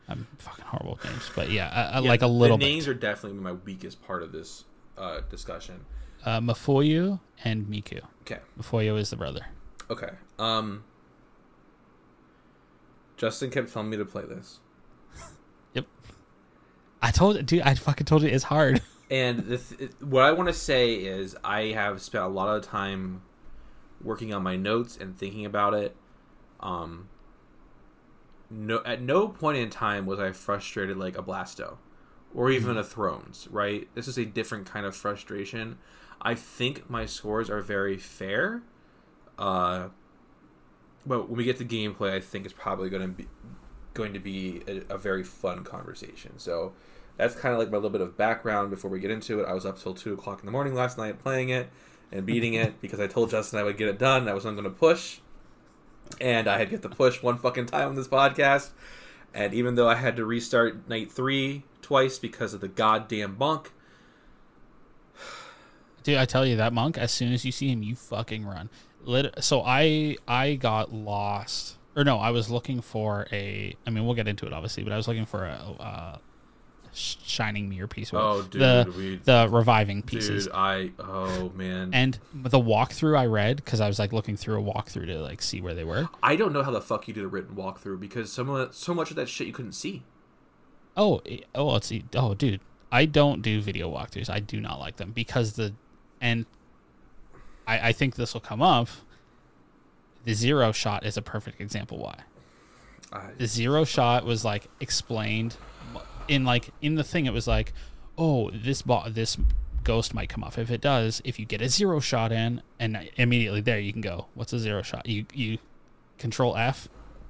[0.08, 2.70] I'm fucking horrible with names, but yeah, uh, uh, Yeah, like a little The bit.
[2.72, 4.64] names are definitely my weakest part of this
[4.98, 5.84] uh, discussion.
[6.24, 8.00] Uh, Mafuyu and Miku.
[8.22, 8.40] Okay.
[8.58, 9.46] Mafuyu is the brother.
[9.88, 10.10] Okay.
[10.38, 10.84] Um.
[13.16, 14.60] Justin kept telling me to play this,
[15.74, 15.86] yep.
[17.02, 18.80] I told dude, I fucking told you it's hard.
[19.10, 22.62] and the th- what I want to say is I have spent a lot of
[22.62, 23.20] time
[24.02, 25.94] working on my notes and thinking about it.
[26.60, 27.08] Um.
[28.52, 31.76] No, at no point in time was I frustrated like a Blasto,
[32.34, 33.46] or even a Thrones.
[33.50, 33.88] Right.
[33.94, 35.78] This is a different kind of frustration.
[36.22, 38.62] I think my scores are very fair.
[39.38, 39.88] Uh,
[41.06, 43.26] but when we get to gameplay, I think it's probably going to be
[43.94, 46.38] going to be a, a very fun conversation.
[46.38, 46.72] So
[47.16, 49.46] that's kind of like my little bit of background before we get into it.
[49.46, 51.68] I was up till two o'clock in the morning last night playing it
[52.12, 54.28] and beating it because I told Justin I would get it done.
[54.28, 55.20] I wasn't going to push,
[56.20, 58.70] and I had to get the push one fucking time on this podcast.
[59.32, 63.72] And even though I had to restart night three twice because of the goddamn bunk,
[66.02, 66.96] Dude, I tell you that monk.
[66.98, 68.70] As soon as you see him, you fucking run.
[69.04, 73.74] Lit- so I I got lost, or no, I was looking for a.
[73.86, 76.18] I mean, we'll get into it obviously, but I was looking for a, uh
[76.92, 78.10] shining mirror piece.
[78.12, 80.46] Oh, dude, the we- the reviving pieces.
[80.46, 84.60] dude, I oh man, And the walkthrough I read because I was like looking through
[84.60, 86.08] a walkthrough to like see where they were.
[86.22, 88.74] I don't know how the fuck you did a written walkthrough because some of that,
[88.74, 90.02] so much of that shit you couldn't see.
[90.96, 92.60] Oh, it- oh, it's oh, dude.
[92.92, 94.28] I don't do video walkthroughs.
[94.28, 95.74] I do not like them because the,
[96.20, 96.46] and
[97.66, 98.88] I, I think this will come up.
[100.24, 102.20] The zero shot is a perfect example why.
[103.12, 105.56] I, The zero shot was like explained
[106.28, 107.26] in like in the thing.
[107.26, 107.72] It was like,
[108.18, 109.36] oh, this bo- this
[109.82, 110.58] ghost might come off.
[110.58, 114.02] If it does, if you get a zero shot in, and immediately there you can
[114.02, 114.26] go.
[114.34, 115.06] What's a zero shot?
[115.06, 115.58] You you
[116.18, 116.88] control F,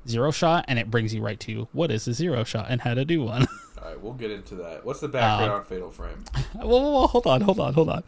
[0.09, 2.94] zero shot, and it brings you right to what is a zero shot and how
[2.94, 3.46] to do one.
[3.81, 4.85] all right, we'll get into that.
[4.85, 6.24] What's the background Uh, on Fatal Frame?
[6.57, 8.03] Whoa, hold on, hold on, hold on.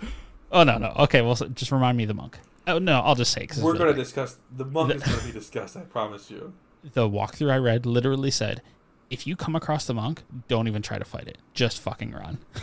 [0.53, 0.93] Oh no, no.
[0.99, 2.38] Okay, well, just remind me of the monk.
[2.67, 5.27] Oh no, I'll just say because We're going to discuss the monk is going to
[5.27, 5.77] be discussed.
[5.77, 6.53] I promise you.
[6.83, 8.62] the walkthrough I read literally said,
[9.11, 11.38] if you come across the monk, don't even try to fight it.
[11.55, 12.38] Just fucking run.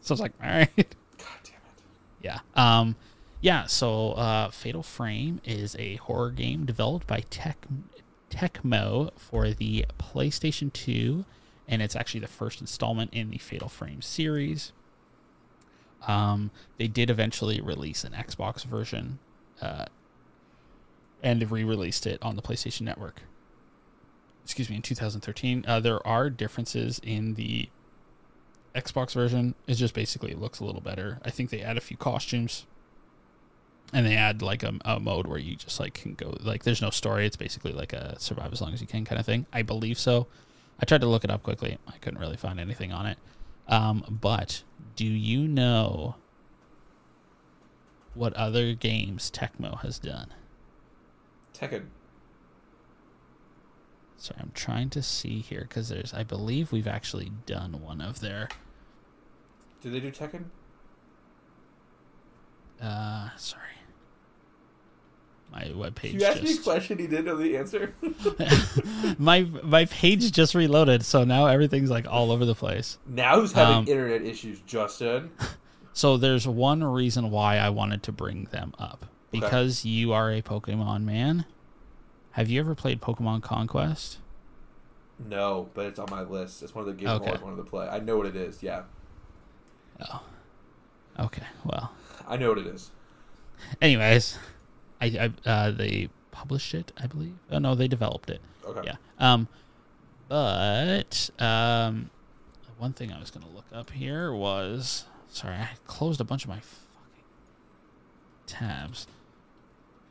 [0.00, 0.70] so I was like, all right.
[0.76, 1.82] God damn it.
[2.22, 2.38] Yeah.
[2.54, 2.96] Um,
[3.40, 3.66] yeah.
[3.66, 7.66] So, uh, Fatal Frame is a horror game developed by Tech
[8.30, 11.24] Tecmo for the PlayStation 2,
[11.68, 14.72] and it's actually the first installment in the Fatal Frame series.
[16.06, 19.18] Um, they did eventually release an Xbox version,
[19.60, 19.86] uh,
[21.22, 23.22] and re-released it on the PlayStation Network.
[24.44, 25.64] Excuse me, in 2013.
[25.68, 27.68] Uh, there are differences in the
[28.74, 31.18] Xbox version is just basically it looks a little better.
[31.24, 32.66] I think they add a few costumes,
[33.92, 36.82] and they add like a, a mode where you just like can go like there's
[36.82, 37.26] no story.
[37.26, 39.46] It's basically like a survive as long as you can kind of thing.
[39.52, 40.26] I believe so.
[40.80, 41.78] I tried to look it up quickly.
[41.88, 43.18] I couldn't really find anything on it.
[43.70, 44.64] Um, but
[44.96, 46.16] do you know
[48.14, 50.34] what other games Tecmo has done?
[51.54, 51.86] Tekken.
[54.16, 58.20] Sorry, I'm trying to see here because there's I believe we've actually done one of
[58.20, 58.48] their
[59.80, 60.44] Do they do Tekken?
[62.82, 63.62] Uh, sorry.
[65.52, 66.98] My webpage You asked me a question.
[66.98, 67.92] You didn't know the answer.
[69.18, 72.98] my my page just reloaded, so now everything's like all over the place.
[73.06, 75.30] now who's having Um, internet issues, Justin?
[75.92, 79.40] So there's one reason why I wanted to bring them up Okay.
[79.40, 81.46] because you are a Pokemon man.
[82.32, 84.18] Have you ever played Pokemon Conquest?
[85.18, 86.62] No, but it's on my list.
[86.62, 87.24] It's one of the games Okay.
[87.24, 87.88] I always wanted to play.
[87.88, 88.62] I know what it is.
[88.62, 88.82] Yeah,
[90.08, 90.22] Oh.
[91.18, 91.42] Okay.
[91.64, 91.90] Well.
[92.26, 92.92] I know what it is.
[93.82, 94.38] Anyways,
[95.00, 97.34] I, I uh they published it, I believe.
[97.50, 98.40] Oh no, they developed it.
[98.64, 98.80] Okay.
[98.84, 98.96] Yeah.
[99.18, 99.48] Um
[100.28, 102.10] but um
[102.78, 106.44] one thing I was going to look up here was sorry, I closed a bunch
[106.44, 107.24] of my fucking
[108.46, 109.06] tabs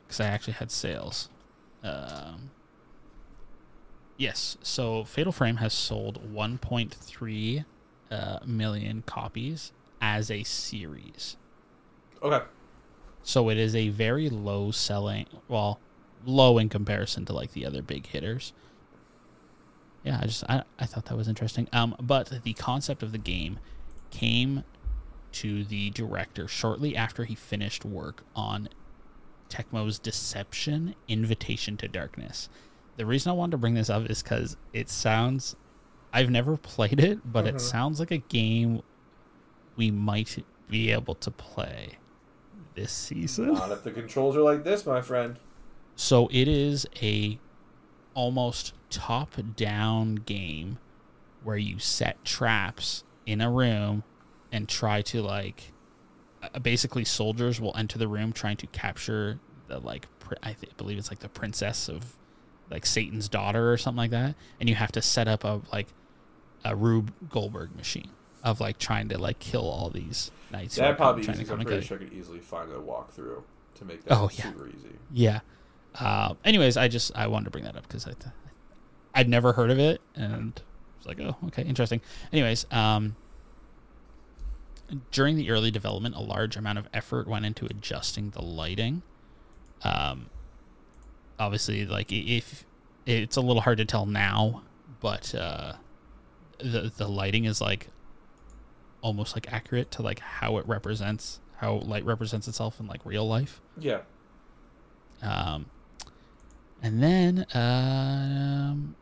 [0.08, 1.28] cuz I actually had sales.
[1.82, 2.50] Um
[4.16, 7.64] Yes, so Fatal Frame has sold 1.3
[8.10, 9.72] uh, million copies
[10.02, 11.38] as a series.
[12.22, 12.44] Okay.
[13.22, 15.78] So it is a very low selling, well,
[16.24, 18.52] low in comparison to like the other big hitters.
[20.04, 21.68] Yeah, I just I, I thought that was interesting.
[21.72, 23.58] Um, but the concept of the game
[24.10, 24.64] came
[25.32, 28.68] to the director shortly after he finished work on
[29.48, 32.48] Tecmo's Deception Invitation to Darkness.
[32.96, 35.54] The reason I wanted to bring this up is because it sounds
[36.12, 37.60] I've never played it, but it Mhm.
[37.60, 38.82] sounds like a game
[39.76, 41.98] we might be able to play
[42.80, 43.52] this season.
[43.52, 45.36] Not if the controls are like this, my friend.
[45.96, 47.38] So it is a
[48.14, 50.78] almost top down game
[51.44, 54.02] where you set traps in a room
[54.50, 55.72] and try to like
[56.42, 59.38] uh, basically soldiers will enter the room trying to capture
[59.68, 60.06] the like
[60.42, 62.14] I th- believe it's like the princess of
[62.70, 65.88] like Satan's daughter or something like that and you have to set up a like
[66.64, 68.10] a Rube Goldberg machine
[68.42, 71.44] of like trying to like kill all these knights who That'd probably be trying easy.
[71.46, 73.42] to I'm pretty sure I could easily find a walkthrough
[73.76, 74.44] to make that Oh, yeah.
[74.44, 74.96] super easy.
[75.12, 75.40] Yeah.
[75.94, 78.32] Uh, anyways, I just I wanted to bring that up because I th-
[79.14, 80.60] I'd never heard of it and
[80.98, 82.00] it's like oh okay interesting.
[82.32, 83.16] Anyways, um,
[85.12, 89.02] during the early development, a large amount of effort went into adjusting the lighting.
[89.82, 90.26] Um,
[91.38, 92.64] obviously, like if
[93.06, 94.62] it's a little hard to tell now,
[95.00, 95.74] but uh,
[96.58, 97.88] the the lighting is like
[99.02, 103.28] almost like accurate to like how it represents how light represents itself in like real
[103.28, 103.60] life.
[103.78, 104.00] Yeah.
[105.22, 105.66] Um,
[106.82, 108.96] and then, um,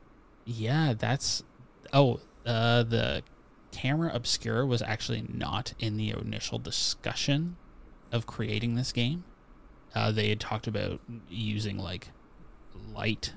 [0.44, 1.44] yeah, that's.
[1.92, 3.22] Oh, uh, the
[3.70, 7.56] camera obscura was actually not in the initial discussion
[8.10, 9.22] of creating this game.
[9.94, 12.08] Uh, they had talked about using like
[12.92, 13.34] light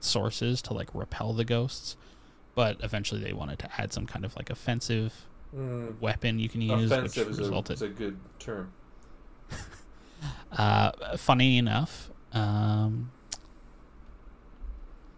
[0.00, 1.96] sources to like repel the ghosts,
[2.54, 6.00] but eventually they wanted to add some kind of like offensive Mm.
[6.00, 8.72] weapon you can use, Offensive which resulted is a good term.
[10.52, 13.10] Uh, funny enough, um,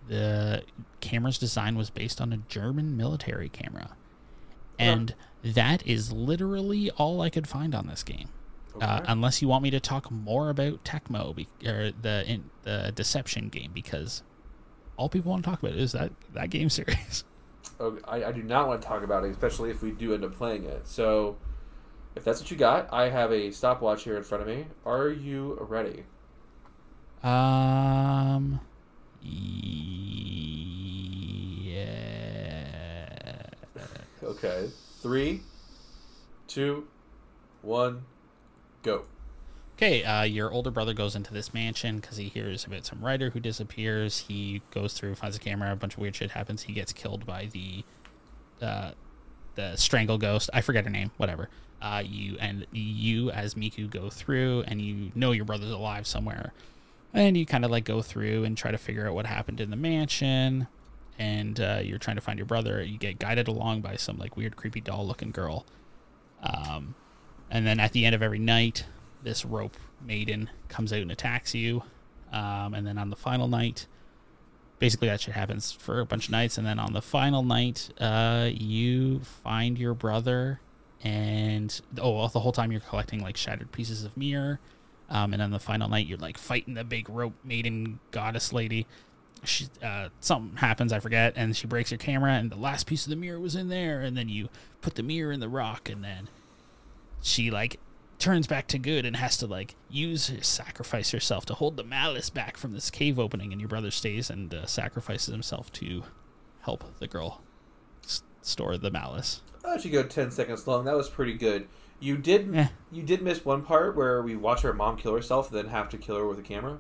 [0.08, 0.62] the
[1.00, 3.96] camera's design was based on a German military camera,
[4.78, 8.28] and that is literally all I could find on this game.
[8.80, 12.92] Uh, unless you want me to talk more about Tecmo be- or the in, the
[12.94, 14.22] Deception game, because
[14.96, 17.24] all people want to talk about is that that game series.
[18.07, 20.35] I, I do not want to talk about it, especially if we do end up
[20.35, 20.87] playing it.
[20.87, 21.37] So,
[22.14, 24.66] if that's what you got, I have a stopwatch here in front of me.
[24.87, 26.05] Are you ready?
[27.22, 28.61] Um,
[29.22, 29.40] yeah.
[34.22, 34.70] Okay.
[35.00, 35.42] Three,
[36.46, 36.87] two,
[37.62, 38.05] one,
[38.83, 39.05] go.
[39.76, 43.30] Okay, uh, your older brother goes into this mansion because he hears about some writer
[43.30, 44.20] who disappears.
[44.28, 46.62] He goes through, finds a camera, a bunch of weird shit happens.
[46.62, 47.82] He gets killed by the,
[48.62, 48.92] uh,
[49.56, 50.48] the strangle ghost.
[50.54, 51.10] I forget her name.
[51.16, 51.48] Whatever.
[51.82, 56.54] Uh, you and you as Miku go through, and you know your brother's alive somewhere,
[57.12, 59.68] and you kind of like go through and try to figure out what happened in
[59.68, 60.66] the mansion,
[61.18, 62.82] and uh, you're trying to find your brother.
[62.82, 65.66] You get guided along by some like weird, creepy doll-looking girl.
[66.42, 66.94] Um,
[67.50, 68.87] and then at the end of every night,
[69.24, 71.82] this rope maiden comes out and attacks you.
[72.32, 73.87] Um, and then on the final night,
[74.78, 76.58] basically that shit happens for a bunch of nights.
[76.58, 80.60] And then on the final night, uh, you find your brother,
[81.02, 84.60] and oh, well, the whole time you're collecting like shattered pieces of mirror.
[85.10, 88.87] Um, and on the final night, you're like fighting the big rope maiden goddess lady.
[89.44, 93.04] She, uh, something happens, I forget, and she breaks your camera, and the last piece
[93.04, 94.00] of the mirror was in there.
[94.00, 94.48] And then you
[94.80, 96.28] put the mirror in the rock, and then
[97.20, 97.78] she like
[98.18, 102.31] turns back to good and has to like use sacrifice herself to hold the malice
[102.31, 106.05] back from this cave opening and your brother stays and uh, sacrifices himself to
[106.62, 107.42] help the girl
[108.05, 110.85] s- store the malice Uh, let you go ten seconds long.
[110.85, 111.66] That was pretty good.
[112.00, 112.68] You did Eh.
[112.92, 115.98] you did miss one part where we watch our mom kill herself, then have to
[115.98, 116.79] kill her with a camera.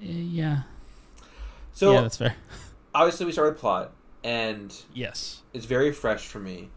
[0.00, 0.62] Eh, Yeah.
[1.72, 2.34] So yeah, that's fair.
[2.94, 3.92] obviously we started plot,
[4.24, 5.42] and Yes.
[5.52, 6.70] it's very fresh for me.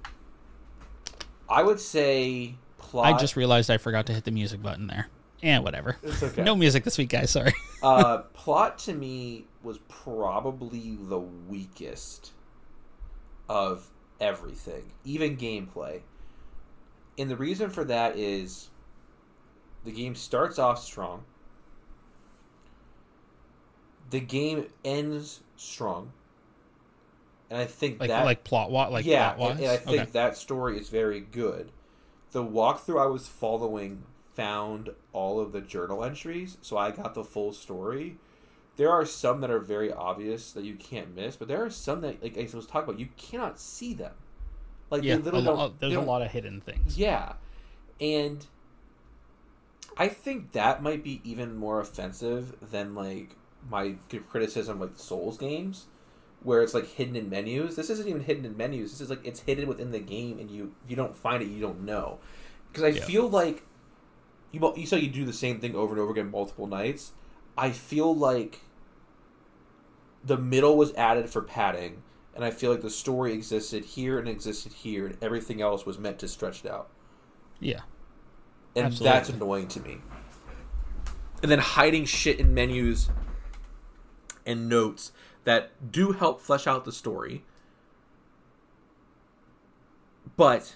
[1.50, 2.56] I would say
[2.92, 3.14] plot.
[3.14, 5.08] I just realized I forgot to hit the music button there.
[5.42, 5.98] And whatever.
[6.04, 6.44] It's okay.
[6.44, 7.32] No music this week, guys.
[7.32, 7.54] Sorry.
[7.82, 12.32] uh, plot to me was probably the weakest
[13.50, 16.02] of everything, even gameplay.
[17.18, 18.70] And the reason for that is
[19.84, 21.24] the game starts off strong.
[24.10, 26.12] The game ends strong.
[27.50, 30.02] And I think Like that like plot what like yeah, plot and, and I think
[30.02, 30.12] okay.
[30.12, 31.72] that story is very good.
[32.32, 37.24] The walkthrough I was following found all of the journal entries, so I got the
[37.24, 38.18] full story.
[38.78, 42.02] There are some that are very obvious that you can't miss, but there are some
[42.02, 44.14] that, like I was talking about, you cannot see them.
[44.90, 46.98] Like yeah, a lo- uh, there's a lot of hidden things.
[46.98, 47.34] Yeah,
[48.00, 48.46] and
[49.98, 53.36] I think that might be even more offensive than like
[53.70, 53.96] my
[54.30, 55.88] criticism like Souls games,
[56.44, 57.76] where it's like hidden in menus.
[57.76, 58.92] This isn't even hidden in menus.
[58.92, 61.48] This is like it's hidden within the game, and you if you don't find it,
[61.50, 62.20] you don't know.
[62.72, 63.06] Because I Yeah.
[63.06, 63.64] feel like
[64.52, 67.14] you you say you do the same thing over and over again multiple nights.
[67.58, 68.62] I feel like
[70.24, 72.04] the middle was added for padding,
[72.36, 75.98] and I feel like the story existed here and existed here, and everything else was
[75.98, 76.90] meant to stretch it out
[77.60, 77.82] Yeah.
[78.76, 79.04] and Absolutely.
[79.04, 79.98] that's annoying to me.
[81.42, 83.10] And then hiding shit in menus
[84.46, 85.12] and notes
[85.44, 87.44] that do help flesh out the story,
[90.36, 90.76] but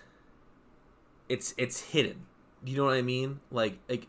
[1.29, 2.25] it's it's hidden.
[2.63, 3.39] You know what I mean?
[3.51, 4.07] Like like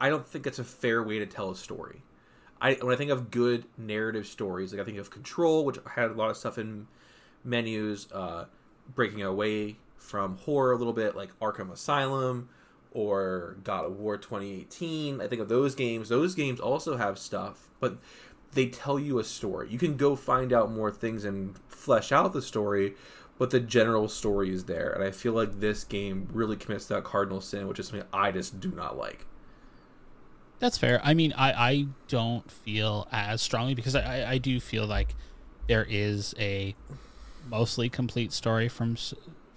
[0.00, 2.02] I don't think it's a fair way to tell a story.
[2.60, 6.10] I when I think of good narrative stories, like I think of Control, which had
[6.10, 6.86] a lot of stuff in
[7.44, 8.46] menus, uh,
[8.94, 12.48] breaking away from horror a little bit, like Arkham Asylum
[12.92, 15.20] or God of War 2018.
[15.20, 16.08] I think of those games.
[16.08, 17.98] Those games also have stuff, but
[18.56, 19.68] they tell you a story.
[19.70, 22.94] You can go find out more things and flesh out the story,
[23.38, 24.90] but the general story is there.
[24.90, 28.32] And I feel like this game really commits that cardinal sin, which is something I
[28.32, 29.26] just do not like.
[30.58, 31.00] That's fair.
[31.04, 35.14] I mean, I, I don't feel as strongly because I, I- I do feel like
[35.68, 36.74] there is a
[37.48, 38.96] mostly complete story from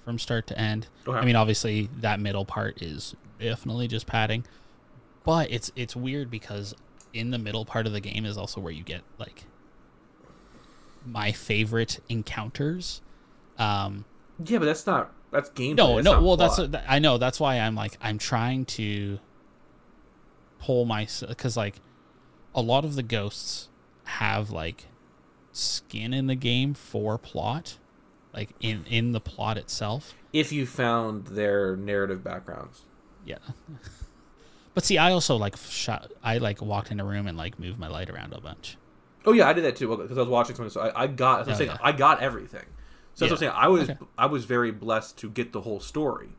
[0.04, 0.88] from start to end.
[1.08, 1.18] Okay.
[1.18, 4.44] I mean, obviously that middle part is definitely just padding,
[5.24, 6.76] but it's it's weird because
[7.14, 9.46] in the middle part of the game is also where you get like
[11.06, 13.02] my favorite encounters.
[13.58, 14.06] Um,
[14.44, 15.76] Yeah, but that's not that's game.
[15.76, 16.24] no, that's no.
[16.24, 16.72] Well, plot.
[16.72, 17.18] that's I know.
[17.18, 19.20] That's why I'm like I'm trying to
[20.60, 21.76] pull my because like
[22.56, 23.70] a lot of the ghosts
[24.06, 24.88] have like
[25.52, 27.78] skin in the game for plot,
[28.34, 30.16] like in in the plot itself.
[30.34, 32.82] if you found their narrative backgrounds.
[33.26, 33.38] Yeah.
[34.74, 36.12] But see, I also like shot.
[36.24, 38.78] I like walked in a room and like moved my light around a bunch.
[39.26, 40.70] Oh yeah, I did that too because I was watching something.
[40.72, 41.48] So I, I got.
[41.50, 41.78] Oh, saying yeah.
[41.82, 42.66] I got everything.
[43.16, 43.52] So that's what I'm saying.
[43.56, 44.00] I was Okay.
[44.18, 46.30] I was very blessed to get the whole story,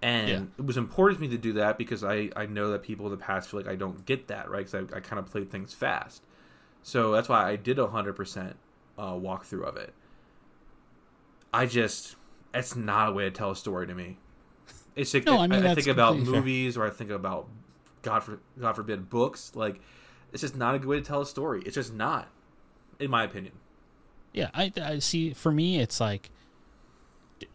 [0.00, 0.42] and Yeah.
[0.58, 3.10] it was important to me to do that because I I know that people in
[3.10, 5.50] the past feel like I don't get that right because I, I kind of played
[5.50, 6.22] things fast.
[6.82, 8.56] So that's why I did a hundred percent
[8.98, 9.94] uh, walkthrough of it.
[11.52, 12.16] I just
[12.54, 14.18] it's not a way to tell a story to me.
[14.96, 16.40] It's like No, I mean, I, that's think about completely fair.
[16.40, 17.48] movies or I think about
[18.02, 19.52] God for God forbid books.
[19.54, 19.80] Like
[20.32, 21.62] it's just not a good way to tell a story.
[21.64, 22.28] It's just not,
[22.98, 23.54] in my opinion.
[24.32, 25.34] Yeah, I, I see.
[25.34, 26.30] For me, it's like,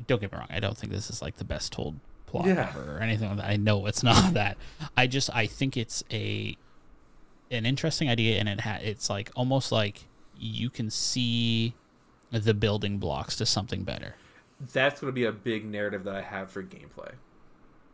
[0.05, 0.47] don't get me wrong.
[0.51, 2.69] I don't think this is like the best told plot Yeah.
[2.69, 3.45] ever or anything like that.
[3.49, 4.57] I know it's not that.
[4.95, 6.55] I just I think it's a
[7.49, 10.05] an interesting idea, and it ha- it's like almost like
[10.39, 11.73] you can see
[12.31, 14.15] the building blocks to something better.
[14.73, 17.13] That's going to be a big narrative that I have for gameplay.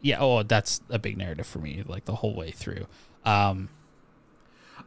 [0.03, 0.19] Yeah.
[0.19, 2.87] Oh, that's a big narrative for me, like the whole way through.
[3.25, 3.69] Um,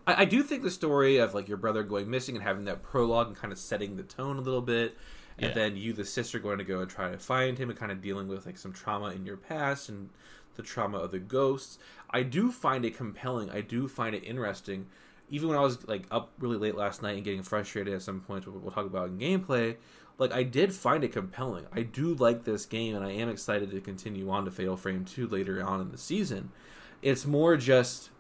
[0.07, 2.83] I, I do think the story of like your brother going missing and having that
[2.83, 4.97] prologue and kind of setting the tone a little bit,
[5.39, 5.55] and Yeah.
[5.55, 8.01] then you, the sister, going to go and try to find him and kind of
[8.01, 10.11] dealing with like some trauma in your past and
[10.55, 11.79] the trauma of the ghosts.
[12.11, 13.51] I do find it compelling.
[13.51, 14.87] I do find it interesting.
[15.29, 18.21] Even when I was like up really late last night and getting frustrated at some
[18.21, 19.77] points, what we'll talk about in gameplay,
[20.19, 21.67] like I did find it compelling.
[21.73, 25.05] I do like this game, and I am excited to continue on to Fatal Frame
[25.05, 26.51] Two later on in the season.
[27.03, 28.11] It's more just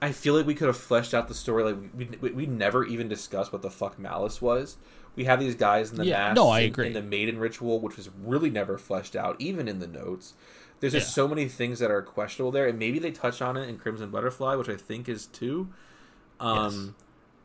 [0.00, 1.62] I feel like we could have fleshed out the story.
[1.64, 4.76] Like we, we, we never even discussed what the fuck Malice was.
[5.14, 6.86] We have these guys in the Yeah, no, I in- agree.
[6.88, 10.34] in the maiden ritual, which was really never fleshed out, even in the notes.
[10.80, 13.68] There's just so many things that are questionable there, and maybe they touch on it
[13.68, 15.68] in Crimson Butterfly, which I think is too.
[16.40, 16.96] Um,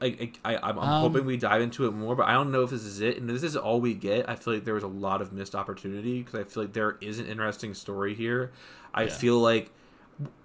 [0.01, 2.61] I, I I'm, I'm Um, hoping we dive into it more, but I don't know
[2.63, 3.17] if this is it.
[3.17, 4.29] And this is all we get.
[4.29, 6.97] I feel like there was a lot of missed opportunity because I feel like there
[7.01, 8.51] is an interesting story here.
[8.93, 9.09] I Yeah.
[9.09, 9.71] feel like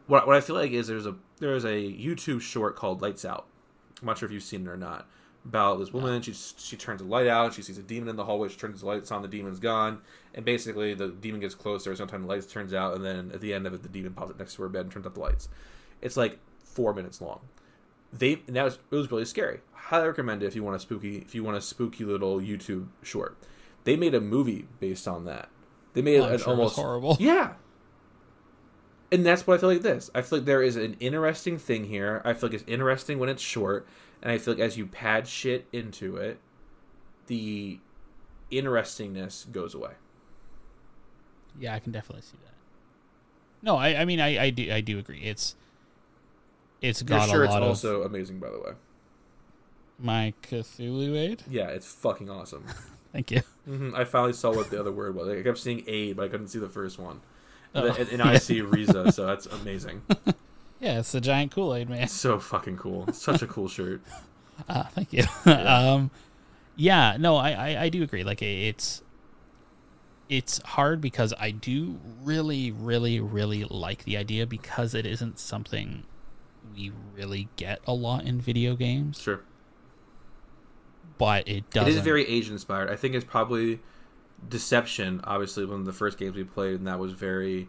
[0.07, 3.47] what what I feel like is there's a there's a YouTube short called Lights Out.
[4.01, 5.07] I'm not sure if you've seen it or not.
[5.45, 7.53] About this woman, she she turns the light out.
[7.53, 8.49] She sees a demon in the hallway.
[8.49, 9.23] She turns the lights on.
[9.23, 10.01] The demon's gone,
[10.35, 11.95] and basically the demon gets closer.
[11.97, 14.31] Sometimes the lights turns out, and then at the end of it, the demon pops
[14.31, 15.49] up next to her bed and turns out the lights.
[16.01, 17.41] It's like four minutes long.
[18.13, 19.61] They and that was it was really scary.
[19.73, 22.89] Highly recommend it if you want a spooky if you want a spooky little YouTube
[23.03, 23.37] short.
[23.85, 25.49] They made a movie based on that.
[25.95, 27.17] They made I'm an sure almost horrible.
[27.21, 27.55] yeah.
[29.11, 30.11] And that's what I feel like this.
[30.15, 32.23] I feel like there is an interesting thing here.
[32.25, 33.87] I feel like it's interesting when it's short,
[34.23, 36.39] and I feel like as you pad shit into it,
[37.27, 37.79] the
[38.51, 39.93] interestingness goes away.
[41.61, 42.55] Yeah, I can definitely see that.
[43.61, 45.21] No, I, I mean, I, I do, I do agree.
[45.23, 45.57] It's,
[46.83, 48.73] it's Your got a shirt's lot of also amazing, by the way.
[49.99, 51.43] my Cthulhu aid.
[51.49, 52.65] Yeah, it's fucking awesome.
[53.13, 53.41] Thank you.
[53.65, 55.29] hmm I finally saw what the other word was.
[55.29, 57.21] I kept seeing aid, but I couldn't see the first one.
[57.75, 57.93] And, Oh.
[57.93, 60.03] then- and I see Riza, so that's amazing.
[60.81, 62.09] Yeah, it's the giant Kool Aid man.
[62.09, 63.07] So fucking cool.
[63.13, 64.03] Such a cool shirt.
[64.69, 65.23] Ah, thank you.
[65.47, 66.11] um,
[66.75, 68.25] yeah, no, I, I, I do agree.
[68.25, 69.01] Like it's,
[70.29, 76.03] it's hard because I do really, really, really like the idea because it isn't something
[76.75, 79.21] we really get a lot in video games.
[79.21, 79.41] Sure.
[81.19, 81.87] But it does.
[81.89, 82.91] It is very Asian inspired.
[82.91, 83.81] I think it's probably
[84.49, 87.69] Deception, obviously one of the first games we played, and that was very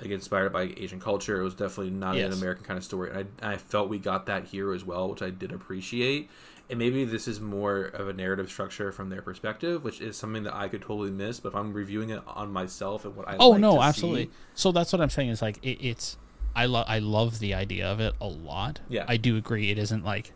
[0.00, 1.38] like inspired by Asian culture.
[1.40, 2.32] It was definitely not Yes.
[2.32, 5.08] an American kind of story, and I, I felt we got that here as well,
[5.10, 6.30] which I did appreciate.
[6.70, 10.44] And maybe this is more of a narrative structure from their perspective, which is something
[10.44, 11.40] that I could totally miss.
[11.40, 14.24] But if I'm reviewing it on myself and what I Oh like no, absolutely.
[14.26, 16.16] see- So that's what I'm saying is like it, it's
[16.54, 18.80] I love I love the idea of it a lot.
[18.88, 19.04] Yeah.
[19.08, 20.32] I do agree it isn't like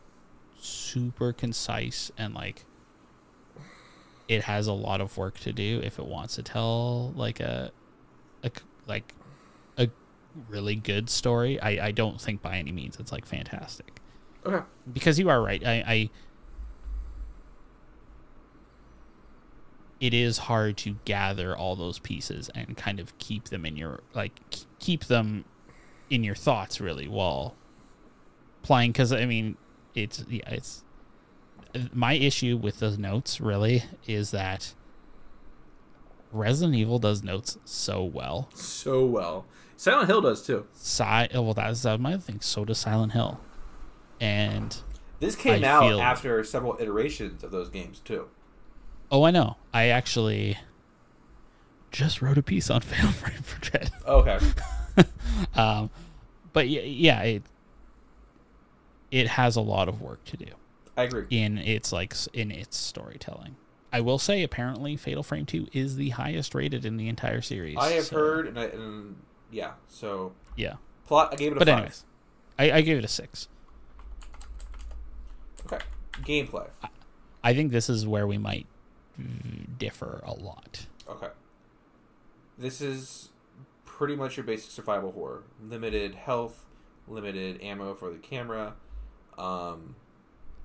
[0.59, 2.65] super concise and like
[4.29, 7.71] it has a lot of work to do if it wants to tell like a,
[8.43, 8.51] a
[8.87, 9.15] like
[9.79, 9.89] a
[10.49, 11.61] really good story.
[11.61, 14.01] I I don't think by any means it's like fantastic
[14.45, 15.65] okay, because you are right.
[15.65, 16.11] I, I
[20.01, 24.01] it is hard to gather all those pieces and kind of keep them in your
[24.15, 24.33] like
[24.79, 25.45] keep them
[26.11, 27.55] in your thoughts really while
[28.63, 29.57] playing because I mean
[29.95, 30.83] it's yeah it's
[31.93, 34.75] my issue with those notes really is that
[36.33, 38.49] Resident Evil does notes so well.
[38.55, 39.47] so well.
[39.77, 40.67] Silent Hill does too.
[40.73, 41.03] Si-
[41.35, 42.41] oh, well, that's uh, my other thing.
[42.41, 43.41] So does Silent Hill,
[44.21, 44.77] and
[45.21, 48.29] This came I out feel- after several iterations of those games too.
[49.11, 49.57] Oh, I know.
[49.73, 50.59] I actually
[51.93, 53.91] just wrote a piece on Fatal Frame for Dread.
[54.07, 54.39] Okay,
[55.55, 55.91] Um,
[56.53, 57.43] but yeah, it
[59.11, 60.47] it has a lot of work to do
[60.97, 61.27] I agree.
[61.31, 63.57] in its like in its storytelling.
[63.93, 67.77] I will say, apparently, Fatal Frame Two is the highest rated in the entire series.
[67.79, 69.17] I have so, heard, and, I, and
[69.51, 70.75] yeah, so Yeah,
[71.07, 71.31] plot.
[71.33, 71.77] I gave it a but five.
[71.77, 72.05] anyways,
[72.59, 73.49] I, I gave it a six.
[75.67, 75.79] Okay,
[76.23, 76.69] gameplay.
[77.43, 78.67] I think this is where we might
[79.79, 80.87] differ a lot.
[81.09, 81.29] Okay.
[82.59, 83.31] This is
[83.97, 85.43] pretty much your basic survival horror.
[85.67, 86.67] Limited health,
[87.09, 88.75] limited ammo for the camera.
[89.39, 89.97] Um,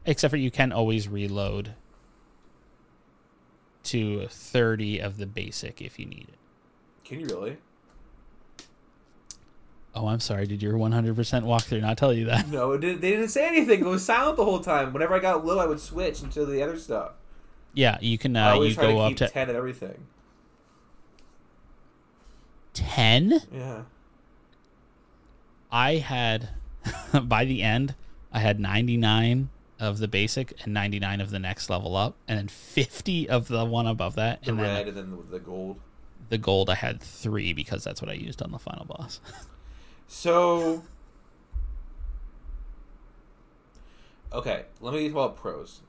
[0.05, 1.73] Except for you can always reload
[3.83, 6.37] to 30 of the basic if you need it.
[7.07, 7.57] can you really?
[9.95, 10.45] Oh, I'm sorry.
[10.47, 12.47] Did your 100% walkthrough not tell you that?
[12.49, 13.79] No, it didn't, they didn't say anything.
[13.81, 14.93] It was silent the whole time.
[14.93, 17.11] Whenever I got low, I would switch into the other stuff.
[17.73, 18.35] Yeah, you can.
[18.37, 20.07] I Uh, always you try go to up keep to 10 at everything.
[22.73, 23.41] 10.
[23.51, 23.81] Yeah.
[25.71, 26.49] I had,
[27.23, 27.95] by the end,
[28.31, 29.49] I had 99
[29.79, 33.65] of the basic and 99 of the next level up, and then 50 of the
[33.65, 35.79] one above that, The and red then and then the, gold.
[36.29, 36.69] the gold.
[36.69, 39.19] I had three because that's what I used on the final boss.
[40.13, 40.83] So.
[44.33, 45.79] Okay, let me talk about pros.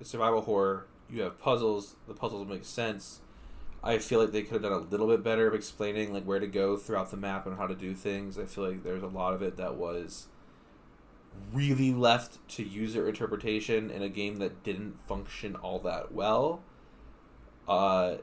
[0.00, 0.86] It's survival horror.
[1.10, 1.96] You have puzzles.
[2.08, 3.20] The puzzles make sense.
[3.82, 6.38] I feel like they could have done a little bit better of explaining like where
[6.38, 8.38] to go throughout the map and how to do things.
[8.38, 10.26] I feel like there's a lot of it that was
[11.52, 16.62] really left to user interpretation in a game that didn't function all that well.
[17.66, 18.16] Uh,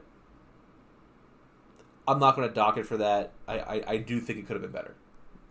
[2.06, 3.32] I'm not going to dock it for that.
[3.48, 4.94] I, I, I do think it could have been better.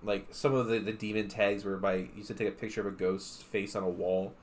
[0.04, 2.82] Like some of the, the demon tags were by you used to take a picture
[2.82, 4.34] of a ghost's face on a wall,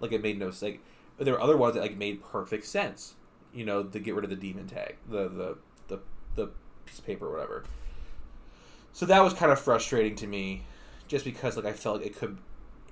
[0.00, 0.62] like it made no sense.
[0.62, 0.80] Like,
[1.18, 3.14] there were other ones that like made perfect sense.
[3.56, 5.56] You know, to get rid of the demon tag, the the
[5.88, 6.00] the
[6.34, 6.50] the
[6.84, 7.64] piece of paper or whatever.
[8.92, 10.64] So that was kind of frustrating to me,
[11.08, 12.36] just because like I felt like it could,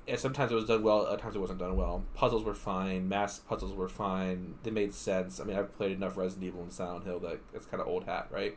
[0.09, 2.05] and sometimes it was done well, at times it wasn't done well.
[2.15, 4.55] Puzzles were fine, mass puzzles were fine.
[4.63, 5.39] They made sense.
[5.39, 8.05] I mean, I've played enough Resident Evil and Silent Hill that it's kind of old
[8.05, 8.57] hat, right?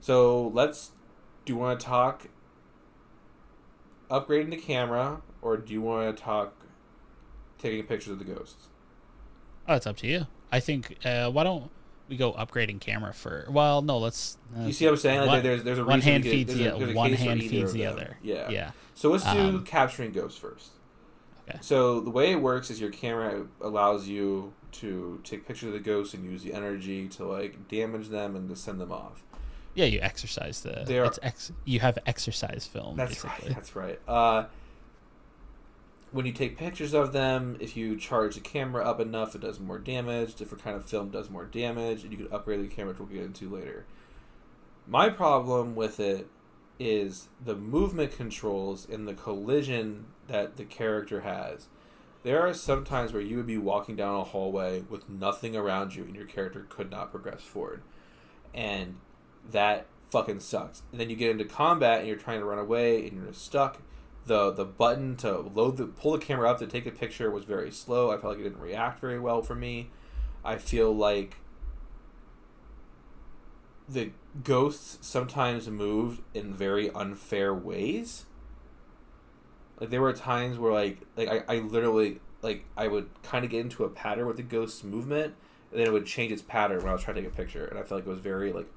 [0.00, 0.92] So let's.
[1.44, 2.28] Do you want to talk
[4.10, 6.54] upgrading the camera, or do you want to talk
[7.58, 8.68] taking pictures of the ghosts?
[9.68, 10.26] Oh, it's up to you.
[10.52, 10.96] I think.
[11.04, 11.70] Uh, why don't
[12.08, 13.46] we go upgrading camera for?
[13.50, 13.98] Well, no.
[13.98, 14.36] Let's.
[14.58, 15.20] Uh, You see what I'm saying?
[15.20, 17.86] Like, one, there's there's a one hand could- feeds the a one hand feeds the
[17.86, 18.16] other.
[18.22, 18.48] Yeah.
[18.50, 18.70] Yeah.
[18.94, 20.70] So let's do Um, capturing ghosts first.
[21.48, 21.58] Okay.
[21.62, 25.80] So the way it works is your camera allows you to take pictures of the
[25.80, 29.22] ghosts and use the energy to like damage them and to send them off.
[29.74, 30.80] Yeah, you exercise the.
[31.00, 32.96] Are- it's ex, you have exercise film.
[32.96, 33.48] That's basically.
[33.48, 33.54] right.
[33.56, 34.00] That's right.
[34.06, 34.44] Uh,
[36.12, 39.60] when you take pictures of them, if you charge the camera up enough, it does
[39.60, 40.34] more damage.
[40.34, 43.08] Different kind of film does more damage, and you can upgrade the camera, which we'll
[43.08, 43.84] get into later.
[44.88, 46.28] My problem with it
[46.80, 51.68] is the movement controls and the collision that the character has.
[52.22, 55.94] There are some times where you would be walking down a hallway with nothing around
[55.94, 57.82] you, and your character could not progress forward,
[58.52, 58.96] and
[59.48, 60.82] that fucking sucks.
[60.90, 63.80] And then you get into combat, and you're trying to run away, and you're stuck.
[64.26, 67.44] The The button to load the pull the camera up to take a picture was
[67.44, 68.10] very slow.
[68.10, 69.90] I felt like it didn't react very well for me.
[70.44, 71.36] I feel like
[73.88, 74.12] the
[74.44, 78.26] ghosts sometimes moved in very unfair ways.
[79.80, 83.50] Like there were times where like like I, I literally like I would kind of
[83.50, 85.34] get into a pattern with the ghost's movement,
[85.70, 87.64] and then it would change its pattern when I was trying to take a picture,
[87.64, 88.68] and I felt like it was very like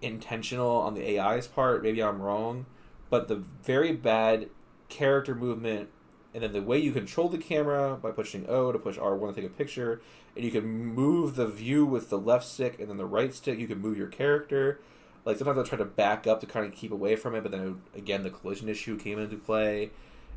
[0.00, 1.82] intentional on the AI's part.
[1.82, 2.66] Maybe I'm wrong,
[3.10, 4.48] but the very bad
[4.88, 5.88] character movement,
[6.34, 9.34] and then the way you control the camera by pushing O to push R one
[9.34, 10.00] to take a picture,
[10.34, 13.58] and you can move the view with the left stick, and then the right stick
[13.58, 14.80] you can move your character.
[15.24, 17.52] Like sometimes I try to back up to kind of keep away from it, but
[17.52, 19.90] then it again the collision issue came into play,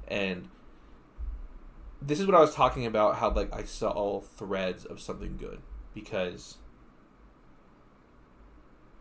[0.08, 0.50] and
[2.02, 3.18] this is what I was talking about.
[3.18, 5.60] How like I saw all threads of something good
[5.94, 6.58] because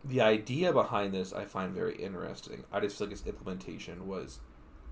[0.03, 2.63] the idea behind this I find very interesting.
[2.71, 4.39] I just feel like its implementation was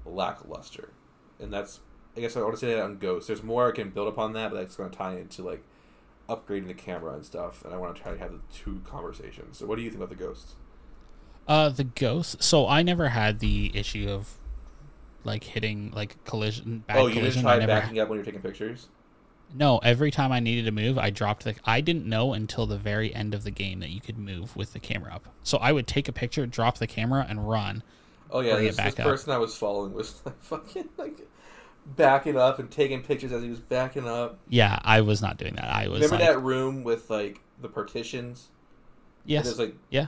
[0.06, 0.94] lackluster,
[1.40, 1.80] and that's
[2.16, 3.28] I guess I want to say that on Ghost.
[3.28, 5.64] There's more I can build upon that, but that's going to tie into like
[6.28, 7.64] upgrading the camera and stuff.
[7.64, 9.58] And I want to try to have the two conversations.
[9.60, 10.56] So, what do you think about the Ghosts?
[11.48, 12.44] Uh, the ghost.
[12.44, 14.34] So I never had the issue of
[15.24, 16.84] like hitting like collision.
[16.88, 17.44] Bad oh, you collision.
[17.44, 18.90] didn't try backing up when you're taking pictures.
[19.54, 21.56] No, every time I needed to move, I dropped the.
[21.64, 24.74] I didn't know until the very end of the game that you could move with
[24.74, 25.30] the camera up.
[25.44, 27.84] So I would take a picture, drop the camera, and run.
[28.30, 31.28] Oh yeah, this, this person I was following was like fucking like
[31.96, 34.40] backing up and taking pictures as he was backing up.
[34.50, 35.66] Yeah, I was not doing that.
[35.66, 38.50] I was Remember like, that room with like the partitions?
[39.26, 40.08] Yes, There's like yeah.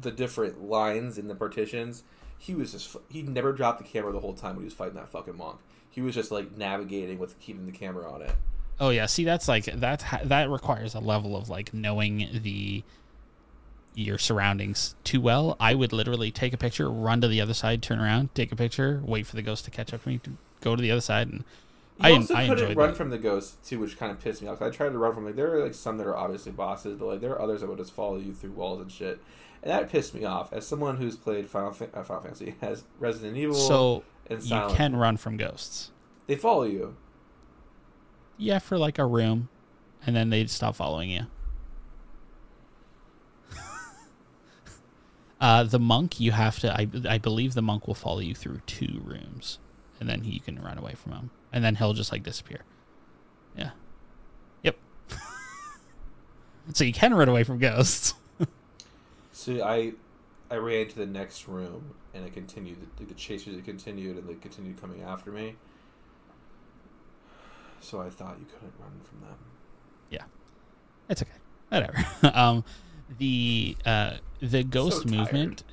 [0.00, 2.04] the different lines in the partitions.
[2.38, 4.94] He was just he never dropped the camera the whole time when he was fighting
[4.94, 5.58] that fucking monk.
[5.90, 8.32] He was just like navigating with keeping the camera on it.
[8.80, 12.84] Oh yeah, see that's like that that requires a level of like knowing the
[13.94, 15.56] your surroundings too well.
[15.58, 18.56] I would literally take a picture, run to the other side, turn around, take a
[18.56, 20.20] picture, wait for the ghost to catch up to me,
[20.60, 21.38] go to the other side, and
[22.00, 22.96] You I also I couldn't run that.
[22.96, 24.62] from the ghost too, which kind of pissed me off.
[24.62, 27.06] I tried to run from like there are like some that are obviously bosses, but
[27.06, 29.18] like there are others that would just follow you through walls and shit,
[29.64, 30.52] and that pissed me off.
[30.52, 34.48] As someone who's played Final, Fa- uh, Final Fantasy, has Resident Evil, so and you
[34.50, 35.90] Silent, can run from ghosts.
[36.28, 36.94] they follow you.
[38.38, 39.48] Yeah, for like a room,
[40.06, 41.22] and then they'd stop following you.
[45.40, 46.72] uh, the monk, you have to.
[46.72, 49.58] I I believe the monk will follow you through two rooms,
[49.98, 52.60] and then he, you can run away from him, and then he'll just like disappear.
[53.56, 53.70] Yeah.
[54.62, 54.76] Yep.
[56.74, 58.14] so you can run away from ghosts.
[59.38, 59.92] So I,
[60.50, 62.78] I ran to the next room, and it continued.
[62.96, 65.54] The, the chasers it continued, and they continued coming after me.
[67.80, 69.38] So I thought you couldn't run from them.
[70.10, 70.24] Yeah,
[71.08, 71.30] it's okay.
[71.68, 72.06] Whatever.
[72.36, 72.64] um,
[73.18, 75.16] the uh, the ghost tired.
[75.16, 75.64] movement,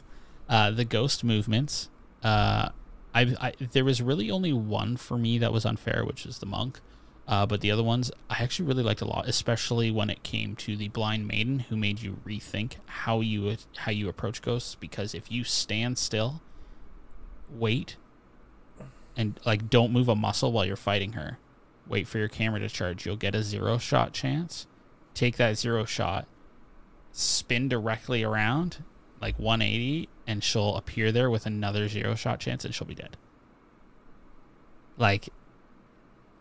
[0.48, 1.88] uh, the ghost movements.
[2.22, 2.70] Uh,
[3.14, 6.46] I, I there was really only one for me that was unfair, which is the
[6.46, 6.80] monk.
[7.30, 10.56] Uh, but the other ones I actually really liked a lot, especially when it came
[10.56, 14.74] to the blind maiden, who made you rethink how you how you approach ghosts.
[14.74, 16.42] Because if you stand still,
[17.48, 17.96] wait,
[19.16, 21.38] and like don't move a muscle while you're fighting her,
[21.90, 24.66] wait for your camera to charge, you'll get a zero shot chance.
[25.12, 26.26] Take that zero shot,
[27.12, 28.84] spin directly around
[29.20, 33.18] like 180, and she'll appear there with another zero shot chance, and she'll be dead.
[34.96, 35.28] Like,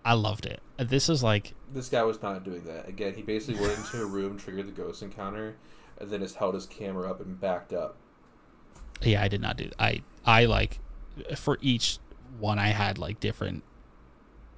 [0.05, 0.61] I loved it.
[0.77, 2.87] Uh, this is like This guy was not doing that.
[2.87, 5.55] Again, he basically went into a room, triggered the ghost encounter,
[5.99, 7.97] and then just held his camera up and backed up.
[9.01, 10.79] yeah i did not do i i like
[11.29, 11.99] uh, for each
[12.39, 13.63] one I had like different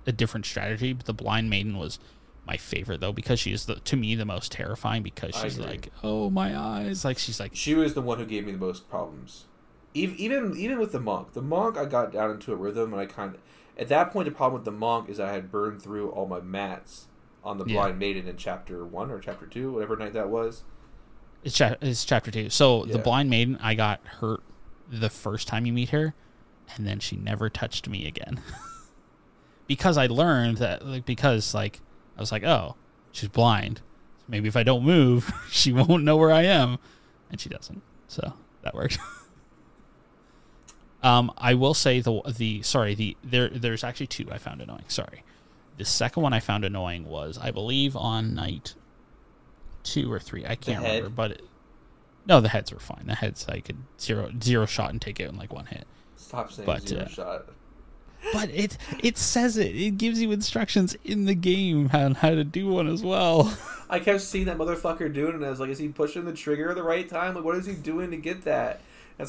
[0.05, 0.93] a different strategy.
[0.93, 1.99] But the blind maiden was
[2.47, 6.27] my favorite though because she's the to me the most terrifying because she's like oh
[6.31, 9.45] my eyes like she's like She was the one who gave me the most problems.
[9.93, 13.01] Even even even with the monk, the monk I got down into a rhythm, and
[13.01, 13.41] I kind of
[13.77, 16.39] at that point the problem with the monk is I had burned through all my
[16.41, 17.07] mats
[17.43, 17.75] on the Yeah.
[17.75, 20.63] blind maiden in chapter one or chapter two, whatever night that was.
[21.43, 22.49] it's, cha- it's chapter two.
[22.49, 24.41] So the blind maiden I got hurt
[24.89, 26.13] the first time you meet her,
[26.75, 28.39] and then she never touched me again
[29.67, 31.79] because I learned that like because like
[32.17, 32.75] I was like oh
[33.11, 33.81] she's blind
[34.27, 36.77] maybe if I don't move she won't know where I am
[37.29, 38.33] and she doesn't so
[38.63, 38.99] that worked.
[41.03, 44.85] um, I will say the the sorry the there there's actually two I found annoying.
[44.87, 45.23] Sorry,
[45.77, 48.75] the second one I found annoying was I believe on night
[49.83, 50.45] two or three.
[50.45, 51.41] I can't remember, but it,
[52.25, 53.03] no, the heads were fine.
[53.07, 55.87] The heads I could zero zero shot and take out in like one hit.
[56.15, 57.45] Stop saying But, zero uh, shot.
[58.33, 59.75] But it it says it.
[59.75, 63.55] It gives you instructions in the game on how to do one as well.
[63.89, 66.33] I kept seeing that motherfucker doing it, and I was like, is he pushing the
[66.33, 67.35] trigger at the right time?
[67.35, 68.81] Like, what is he doing to get that?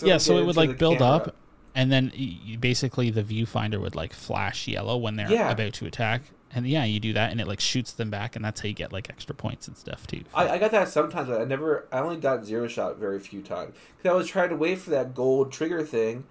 [0.03, 1.17] Yeah, so it would like build camera.
[1.17, 1.37] up,
[1.75, 5.51] and then y- y- basically the viewfinder would like flash yellow when they're Yeah.
[5.51, 6.23] about to attack.
[6.55, 8.75] And yeah, you do that, and it like shoots them back, and that's how you
[8.75, 10.23] get like extra points and stuff too.
[10.35, 11.87] I, I got that sometimes, but I never.
[11.91, 14.91] I only got zero shot very few times because I was trying to wait for
[14.91, 16.25] that gold trigger thing,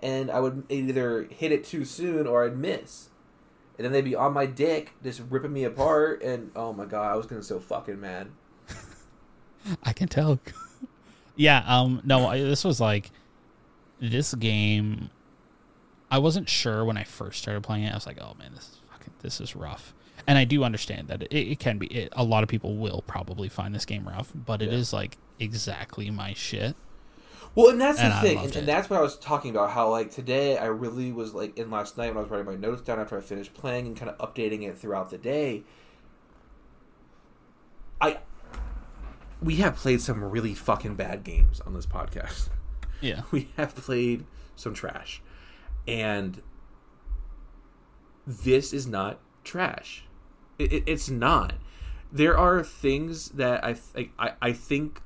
[0.00, 3.08] and I would either hit it too soon or I'd miss,
[3.78, 6.22] and then they'd be on my dick, just ripping me apart.
[6.22, 8.28] And oh my god, I was getting so fucking mad.
[9.82, 10.38] I can tell.
[11.36, 13.10] yeah, um, no, I, this was like
[14.00, 15.10] this game.
[16.10, 17.90] I wasn't sure when I first started playing it.
[17.90, 19.92] I was like, "Oh man, this is fucking, this is rough."
[20.28, 21.86] And I do understand that it, it can be.
[21.88, 24.78] It, a lot of people will probably find this game rough, but it Yeah.
[24.78, 26.76] is like exactly my shit.
[27.56, 29.70] Well, and that's And the I thing, and, and that's what I was talking about.
[29.70, 32.54] How like today, I really was like in last night when I was writing my
[32.54, 35.64] notes down after I finished playing and kind of updating it throughout the day.
[37.98, 38.18] I
[39.42, 42.50] we have played some really fucking bad games on this podcast.
[43.00, 45.22] Yeah, we have played some trash,
[45.88, 46.42] and
[48.26, 50.04] this is not trash.
[50.58, 51.54] It, it, it's not.
[52.12, 55.00] There are things that I, th- I I think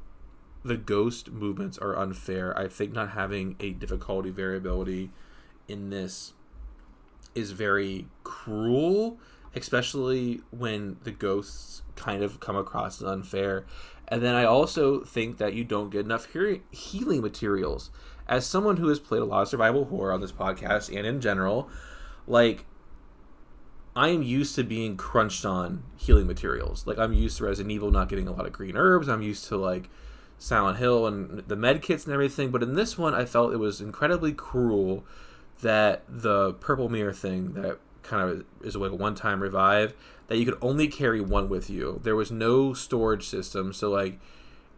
[0.64, 2.56] the ghost movements are unfair.
[2.58, 5.10] I think not having a difficulty variability
[5.68, 6.32] in this
[7.34, 9.18] is very cruel,
[9.54, 13.64] especially when the ghosts kind of come across as unfair.
[14.08, 17.90] And then I also think that you don't get enough he- healing materials.
[18.28, 21.20] As someone who has played a lot of survival horror on this podcast and in
[21.20, 21.68] general,
[22.26, 22.64] like
[23.94, 26.86] I am used to being crunched on healing materials.
[26.86, 29.08] Like I'm used to Resident Evil not getting a lot of green herbs.
[29.08, 29.88] I'm used to like
[30.40, 32.50] Silent Hill and the med kits and everything.
[32.50, 35.04] But in this one, I felt it was incredibly cruel
[35.60, 39.92] that the purple mirror thing that kind of is like a one-time revive
[40.28, 42.00] that you could only carry one with you.
[42.02, 44.18] There was no storage system, so like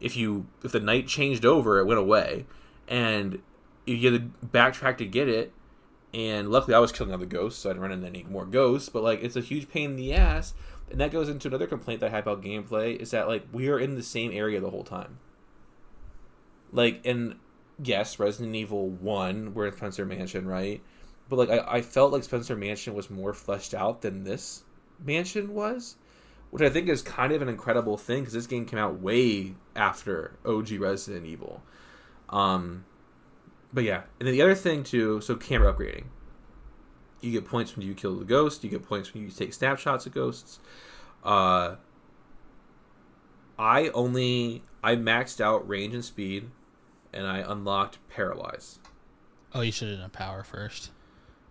[0.01, 2.45] if you if the night changed over, it went away,
[2.89, 3.41] and
[3.87, 5.53] you had to backtrack to get it.
[6.13, 8.89] And luckily, I was killing other ghosts, so I didn't run into any more ghosts.
[8.89, 10.55] But like, it's a huge pain in the ass,
[10.91, 13.69] and that goes into another complaint that I had about gameplay is that like we
[13.69, 15.19] are in the same area the whole time.
[16.73, 17.37] Like, and
[17.83, 20.83] yes, Resident Evil One, we're in Spencer Mansion, right?
[21.29, 24.65] But like, I, I felt like Spencer Mansion was more fleshed out than this
[25.05, 25.97] mansion was,
[26.51, 29.55] which I think is kind of an incredible thing because this game came out way
[29.77, 31.63] after OG Resident Evil.
[32.31, 32.85] Um,
[33.73, 36.05] but yeah, and then the other thing too, so camera upgrading.
[37.21, 38.65] You get points when you kill the ghost.
[38.65, 40.59] You get points when you take snapshots of ghosts.
[41.23, 41.77] Uh,
[43.59, 46.51] I only I maxed out range and speed,
[47.13, 48.79] and I unlocked paralyze.
[49.55, 50.91] Oh, you should have done power first.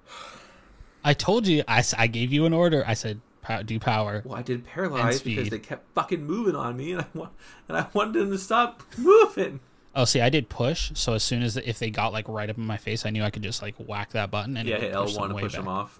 [1.04, 1.64] I told you.
[1.68, 2.84] I, I gave you an order.
[2.86, 3.22] I said
[3.66, 4.22] do power.
[4.24, 7.32] Well, I did paralyze because they kept fucking moving on me, and I want
[7.68, 9.60] and I wanted them to stop moving.
[9.94, 10.92] Oh, see, I did push.
[10.94, 13.24] So as soon as if they got like right up in my face, I knew
[13.24, 15.62] I could just like whack that button and yeah, hit L one to push back.
[15.62, 16.00] them off.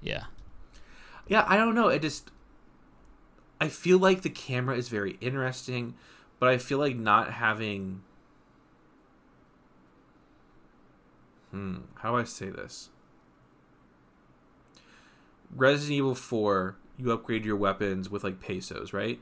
[0.00, 0.24] Yeah,
[1.28, 1.88] Yeah, I don't know.
[1.88, 2.30] It just
[3.60, 5.94] I feel like the camera is very interesting,
[6.38, 8.02] but I feel like not having
[11.52, 12.88] Hmm, how do I say this?
[15.54, 19.20] Resident Evil 4, you upgrade your weapons with like pesos, right?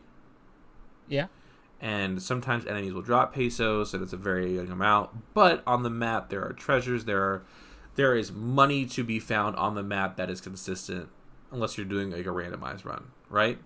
[1.08, 1.26] yeah.
[1.80, 5.90] and sometimes enemies will drop pesos and it's a very young amount but on the
[5.90, 7.42] map there are treasures there are
[7.96, 11.08] there is money to be found on the map that is consistent
[11.50, 13.58] unless you're doing like a randomized run right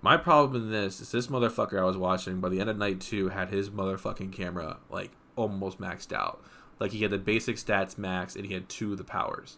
[0.00, 3.00] my problem in this is this motherfucker i was watching by the end of night
[3.00, 6.42] two had his motherfucking camera like almost maxed out
[6.84, 9.56] Like he had the basic stats max, and he had two of the powers.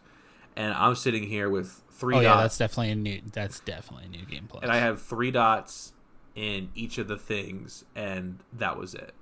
[0.55, 3.21] And I'm sitting here with three Oh dots, yeah, that's definitely a new.
[3.33, 4.63] That's definitely a new game plus.
[4.63, 5.93] and I have three dots
[6.37, 9.13] in each of the things, and that was it.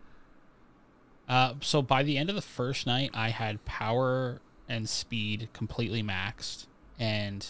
[1.26, 6.02] Uh, so by the end of the first night, I had power and speed completely
[6.02, 6.66] maxed,
[7.00, 7.46] and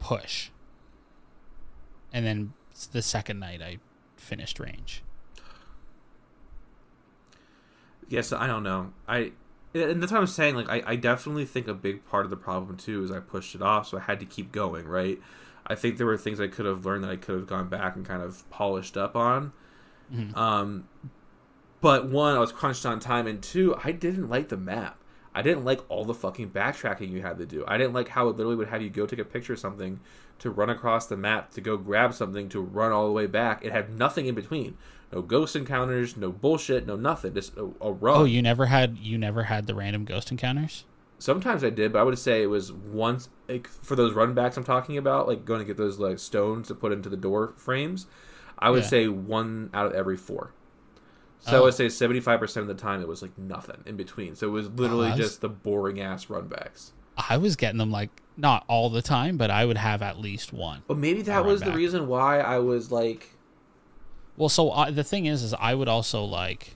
[0.00, 0.50] push.
[2.12, 2.52] And then
[2.92, 3.78] the second night, I
[4.16, 5.02] finished range.
[8.12, 8.92] Yes, I don't know.
[9.08, 9.32] I
[9.74, 10.54] and that's what I'm saying.
[10.54, 13.54] Like, I, I definitely think a big part of the problem too is I pushed
[13.54, 14.86] it off, so I had to keep going.
[14.86, 15.18] Right.
[15.66, 17.96] I think there were things I could have learned that I could have gone back
[17.96, 19.52] and kind of polished up on.
[20.12, 20.36] Mhm.
[20.36, 20.88] Um,
[21.80, 24.98] but one, I was crunched on time, and two, I didn't like the map.
[25.34, 27.64] I didn't like all the fucking backtracking you had to do.
[27.66, 30.00] I didn't like how it literally would have you go take a picture of something,
[30.40, 33.64] to run across the map, to go grab something, to run all the way back.
[33.64, 34.76] It had nothing in between.
[35.12, 37.34] No ghost encounters, no bullshit, no nothing.
[37.34, 38.16] Just a, a run.
[38.16, 40.84] Oh, you never had you never had the random ghost encounters?
[41.18, 44.56] Sometimes I did, but I would say it was once like, for those run backs
[44.56, 47.52] I'm talking about, like going to get those like stones to put into the door
[47.56, 48.06] frames.
[48.58, 48.88] I would Yeah.
[48.88, 50.52] say one out of every four.
[51.40, 51.62] So I Oh.
[51.64, 54.34] would say 75% of the time it was like nothing in between.
[54.34, 56.92] So it was literally that's- just the boring ass run backs.
[57.28, 60.52] I was getting them like not all the time, but I would have at least
[60.52, 60.82] one.
[60.88, 63.36] But maybe that was the reason why I was like,
[64.42, 66.74] Well, so uh, the thing is, is I would also like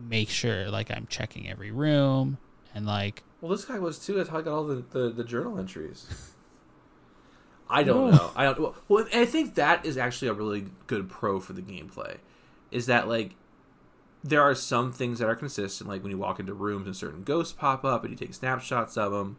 [0.00, 2.38] make sure like I'm checking every room
[2.74, 4.14] and like well, this guy was too.
[4.14, 6.32] That's how I got all the, the, the journal entries.
[7.70, 8.32] I don't know.
[8.34, 8.58] I don't.
[8.58, 12.16] Well, well, I think that is actually a really good pro for the gameplay.
[12.72, 13.36] Is that like
[14.24, 17.22] there are some things that are consistent, like when you walk into rooms and certain
[17.22, 19.36] ghosts pop up and you take snapshots of them.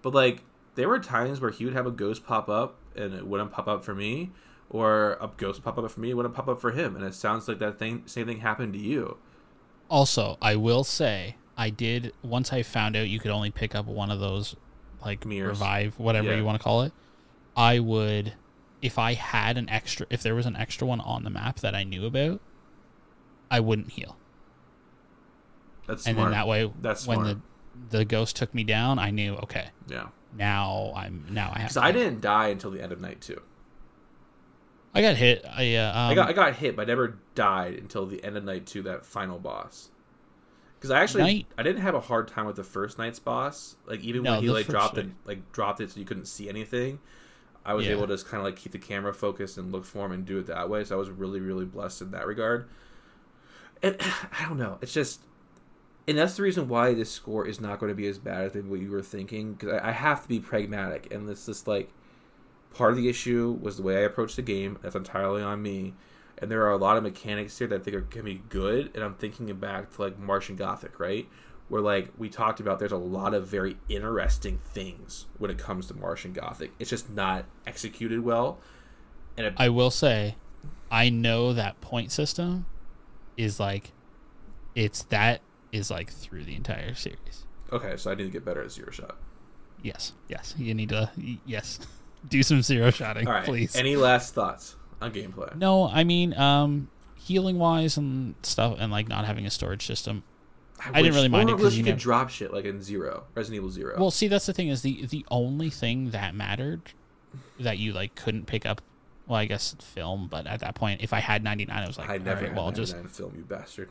[0.00, 0.44] But like
[0.76, 3.68] there were times where he would have a ghost pop up and it wouldn't pop
[3.68, 4.30] up for me,
[4.70, 6.96] or a ghost pop up for me, it wouldn't pop up for him.
[6.96, 9.18] And it sounds like that thing, same thing happened to you.
[9.90, 13.86] also I will say I did once I found out you could only pick up
[13.86, 14.56] one of those
[15.04, 15.50] like Mirrors.
[15.50, 16.36] revive whatever Yeah.
[16.38, 16.92] you want to call it.
[17.56, 18.32] I would
[18.82, 21.74] if I had an extra if there was an extra one on the map that
[21.74, 22.40] I knew about,
[23.50, 24.16] I wouldn't heal.
[25.86, 26.30] That's And smart.
[26.30, 27.36] then that way That's when smart.
[27.90, 31.68] the the ghost took me down, I knew okay, yeah, now I'm now I have
[31.68, 33.40] because I didn't die until the end of night two.
[34.94, 35.44] I got hit.
[35.44, 38.36] I uh, um, I got I got hit, but I never died until the end
[38.36, 39.90] of night two, that final boss.
[40.78, 43.76] Because I actually Night- I didn't have a hard time with the first night's boss.
[43.86, 46.48] Like even No, when he like dropped it like dropped it so you couldn't see
[46.48, 46.98] anything.
[47.64, 47.92] I was Yeah.
[47.92, 50.26] able to just kind of like keep the camera focused and look for him and
[50.26, 50.84] do it that way.
[50.84, 52.68] So I was really really blessed in that regard.
[53.82, 53.96] And
[54.38, 54.78] I don't know.
[54.82, 55.20] It's just,
[56.06, 58.54] and that's the reason why this score is not going to be as bad as
[58.54, 59.54] maybe what you were thinking.
[59.54, 61.90] Because I, I have to be pragmatic, and this is like
[62.74, 64.78] part of the issue was the way I approached the game.
[64.82, 65.94] That's entirely on me.
[66.38, 68.90] And there are a lot of mechanics here that I think are, can be good.
[68.94, 71.28] And I'm thinking back to like Martian Gothic, right?
[71.68, 75.86] Where like we talked about, there's a lot of very interesting things when it comes
[75.88, 76.72] to Martian Gothic.
[76.78, 78.58] It's just not executed well.
[79.36, 80.36] And it, I will say,
[80.90, 82.66] I know that point system
[83.36, 83.92] is like,
[84.74, 85.40] it's that
[85.72, 87.46] is like through the entire series.
[87.72, 89.16] okay, so I need to get better at zero shot.
[89.82, 91.10] Yes, yes, you need to
[91.44, 91.80] yes,
[92.28, 93.44] do some zero shotting, All right.
[93.44, 93.74] please.
[93.76, 95.54] Any last thoughts on gameplay?
[95.56, 100.22] no, I mean, um, healing wise and stuff, and like not having a storage system.
[100.92, 102.52] I didn't really mind or it I 'cause wish you you could never- drop shit
[102.52, 103.96] like in Zero, Resident Evil Zero.
[103.98, 106.82] Well, see, that's the thing is the the only thing that mattered
[107.58, 108.82] that you like couldn't pick up.
[109.26, 111.96] Well, I guess film, but at that point, if I had ninety nine, I was
[111.96, 113.88] like, I never right, had well, just film, you bastard.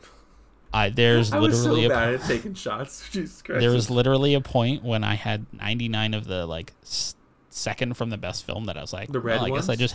[0.72, 3.08] I there's I was literally so a bad at taking shots.
[3.12, 3.60] Jesus Christ.
[3.60, 7.16] there was literally a point when I had 99 of the like s-
[7.56, 9.76] second from the best film that I was like, The red well, I guess I
[9.76, 9.94] just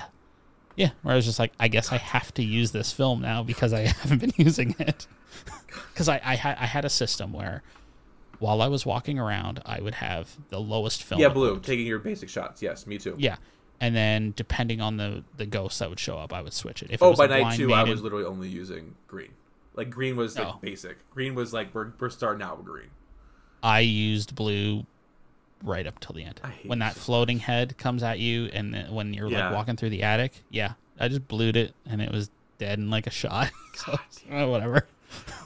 [0.76, 3.44] yeah, where I was just like, I guess I have to use this film now
[3.44, 5.08] because I haven't been using it.
[5.94, 7.62] Because I I had I had a system where
[8.40, 11.20] while I was walking around, I would have the lowest film.
[11.22, 12.62] yeah, blue, taking your basic shots.
[12.62, 13.16] Yes, me too.
[13.18, 13.36] Yeah,
[13.82, 16.90] and then depending on the the ghost that would show up, I would switch it.
[16.90, 19.34] If it Oh, was by a night two, I was literally only using green.
[19.76, 20.98] Like green was like basic.
[21.12, 22.90] Green was like we're, we're starting out with green.
[23.62, 24.86] I used blue
[25.64, 26.40] right up till the end.
[26.66, 29.48] When that floating head comes at you, and when you're Yeah.
[29.50, 32.90] like walking through the attic, yeah, I just blued it, and it was dead in
[32.90, 33.52] like a shot.
[33.76, 33.94] so,
[34.32, 34.86] uh, whatever.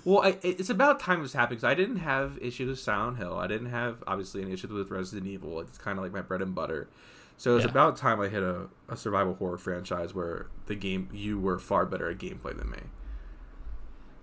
[0.04, 3.36] Well, I, it's about time this happened because I didn't have issues with Silent Hill.
[3.38, 5.62] I didn't have obviously an issue with Resident Evil.
[5.62, 6.90] It's kind of like my bread and butter.
[7.38, 7.72] So it's Yeah.
[7.72, 11.86] about time I hit a, a survival horror franchise where the game you were far
[11.86, 12.80] better at gameplay than me.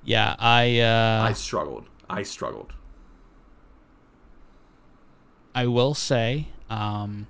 [0.05, 1.87] Yeah, I uh, I struggled.
[2.09, 2.73] I struggled.
[5.55, 7.27] I will say, um,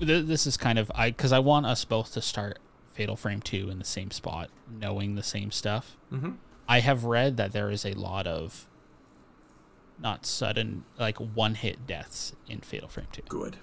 [0.00, 2.58] th- this is kind of I because I want us both to start
[2.92, 5.96] Fatal Frame two in the same spot, knowing the same stuff.
[6.12, 6.32] Mm-hmm.
[6.68, 8.66] I have read that there is a lot of
[9.98, 13.56] not sudden like one hit deaths in Fatal Frame 2 Good.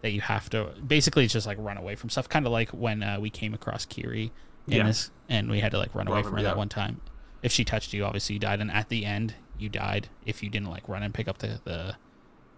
[0.00, 2.70] that you have to basically it's just like run away from stuff kind of like
[2.70, 4.32] when uh, we came across Kiri
[4.66, 4.86] in Yeah.
[4.86, 6.44] this and we had to like run away from- her yeah.
[6.44, 7.00] that one time
[7.42, 10.48] if she touched you obviously you died and at the end you died if you
[10.50, 11.94] didn't like run and pick up the the,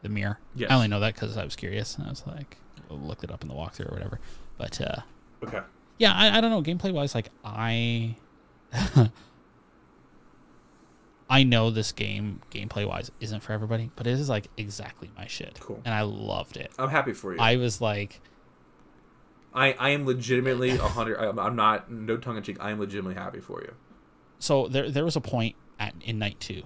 [0.02, 0.70] the mirror Yes.
[0.70, 2.56] I only know that because I was curious and I was like
[2.90, 4.20] looked it up in the walkthrough or whatever
[4.58, 4.96] but uh
[5.44, 5.60] Okay.
[5.98, 6.62] yeah, I, I don't know.
[6.62, 8.14] Gameplay wise, like I,
[11.28, 15.26] I know this game gameplay wise isn't for everybody, but it is like exactly my
[15.26, 15.58] shit.
[15.60, 15.80] Cool.
[15.84, 16.70] and I loved it.
[16.78, 17.40] I'm happy for you.
[17.40, 18.20] I was like,
[19.54, 21.18] I, I am legitimately a hundred.
[21.18, 22.58] I'm, I'm not no tongue in cheek.
[22.60, 23.74] I am legitimately happy for you.
[24.38, 26.62] so there there was a point at in night two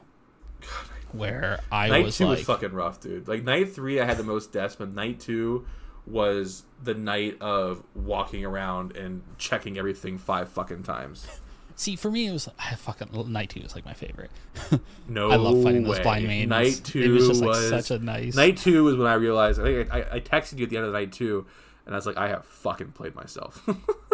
[1.13, 3.29] where I night was two like, was fucking rough, dude.
[3.29, 5.67] Like night three, I had the most deaths, but night two
[6.07, 11.27] was the night of walking around and checking everything five fucking times.
[11.77, 14.31] see, for me it was I fucking night two was like my favorite.
[15.09, 16.51] No, I love fighting those blind maidens.
[16.51, 18.35] Night two it was just like was such a nice.
[18.35, 19.61] night two was when I realized.
[19.61, 21.47] I think I, I texted you at the end of night two,
[21.85, 23.65] and I was like, I have fucking played myself.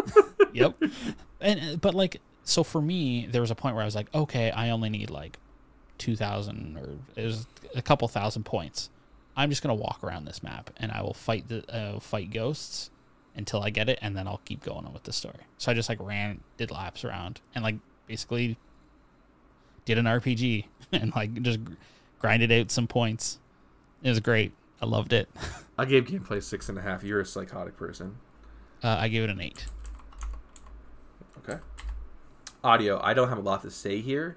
[0.52, 0.76] yep.
[1.40, 4.50] And but like so for me, there was a point where I was like, okay,
[4.50, 5.38] I only need like
[5.98, 8.90] two thousand or it was a couple thousand points.
[9.36, 12.90] I'm just gonna walk around this map and I will fight the uh, fight ghosts
[13.34, 15.40] until I get it, and then I'll keep going on with the story.
[15.58, 17.76] So I just like ran, did laps around, and like
[18.06, 18.56] basically
[19.84, 21.60] did an RPG and like just
[22.18, 23.38] grinded out some points.
[24.02, 24.52] It was great.
[24.80, 25.28] I loved it.
[25.78, 27.04] I gave gameplay six and a half.
[27.04, 28.16] You're a psychotic person.
[28.82, 29.66] Uh, I gave it an eight.
[31.38, 31.60] Okay.
[32.64, 33.00] Audio.
[33.02, 34.36] I don't have a lot to say here.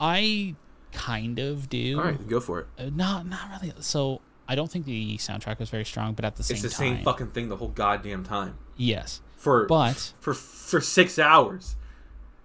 [0.00, 0.54] I
[0.92, 1.98] kind of do.
[1.98, 2.66] All right, go for it.
[2.78, 3.72] Uh, not not really.
[3.80, 6.76] So I don't think the soundtrack was very strong, but at the same time, It's
[6.76, 9.20] the time, same fucking thing the whole goddamn time yes.
[9.36, 11.76] for But for for six hours.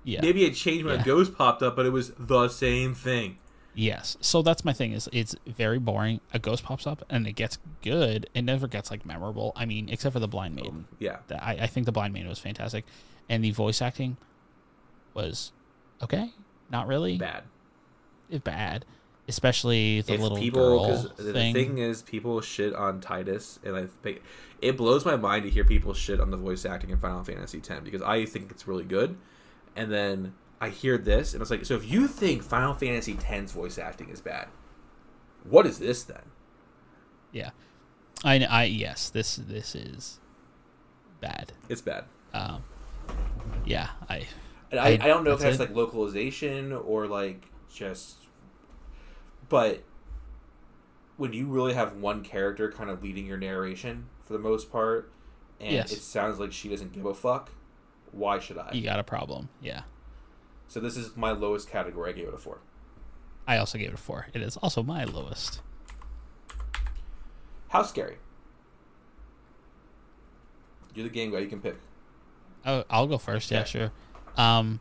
[0.04, 1.02] yeah, Maybe it changed when Yeah.
[1.02, 3.38] a ghost popped up, but it was the same thing.
[3.74, 4.18] yes.
[4.22, 4.92] So that's my thing.
[4.92, 6.20] Is it's very boring.
[6.34, 8.30] A ghost pops up and it gets good.
[8.36, 9.52] It never gets like memorable.
[9.56, 10.86] I mean, except for the blind maiden.
[11.00, 11.18] Yeah.
[11.28, 12.86] That- I, I think the blind maiden was fantastic,
[13.30, 14.18] and the voice acting
[15.16, 15.52] was
[16.04, 16.32] okay.
[16.70, 17.44] Not really Bad.
[18.30, 18.86] It's bad,
[19.28, 21.54] especially the if little people, girl the thing.
[21.54, 24.24] thing is, people shit on Tidus, and I think
[24.62, 27.60] it blows my mind to hear people shit on the voice acting in Final Fantasy
[27.60, 29.16] X because I think it's really good,
[29.76, 33.52] and then I hear this, and it's like, so if you think Final Fantasy X's
[33.52, 34.48] voice acting is bad,
[35.44, 36.24] what is this then?
[37.32, 37.52] yeah,
[38.24, 40.20] I, I yes, this this is
[41.22, 41.52] bad.
[41.70, 42.06] It's bad.
[42.34, 42.64] Um,
[43.66, 44.26] yeah, I
[44.76, 45.60] And I, I- I don't know if that's it.
[45.60, 48.18] like localization or like just,
[49.50, 49.84] but
[51.18, 55.12] when you really have one character kind of leading your narration for the most part,
[55.62, 55.92] and Yes.
[55.94, 57.52] it sounds like she doesn't give a fuck,
[58.12, 58.72] why should I?
[58.74, 59.48] you got a problem.
[59.62, 59.84] Yeah,
[60.68, 62.10] So this is my lowest category.
[62.10, 62.60] I gave it a four.
[63.48, 64.28] I also gave it a four.
[64.34, 65.62] It is also my lowest.
[67.70, 68.18] How scary?
[70.94, 71.40] You're the game guy.
[71.40, 71.76] You can pick.
[72.66, 73.52] Oh, I'll go first.
[73.52, 73.92] Yeah, sure.
[74.38, 74.80] Um,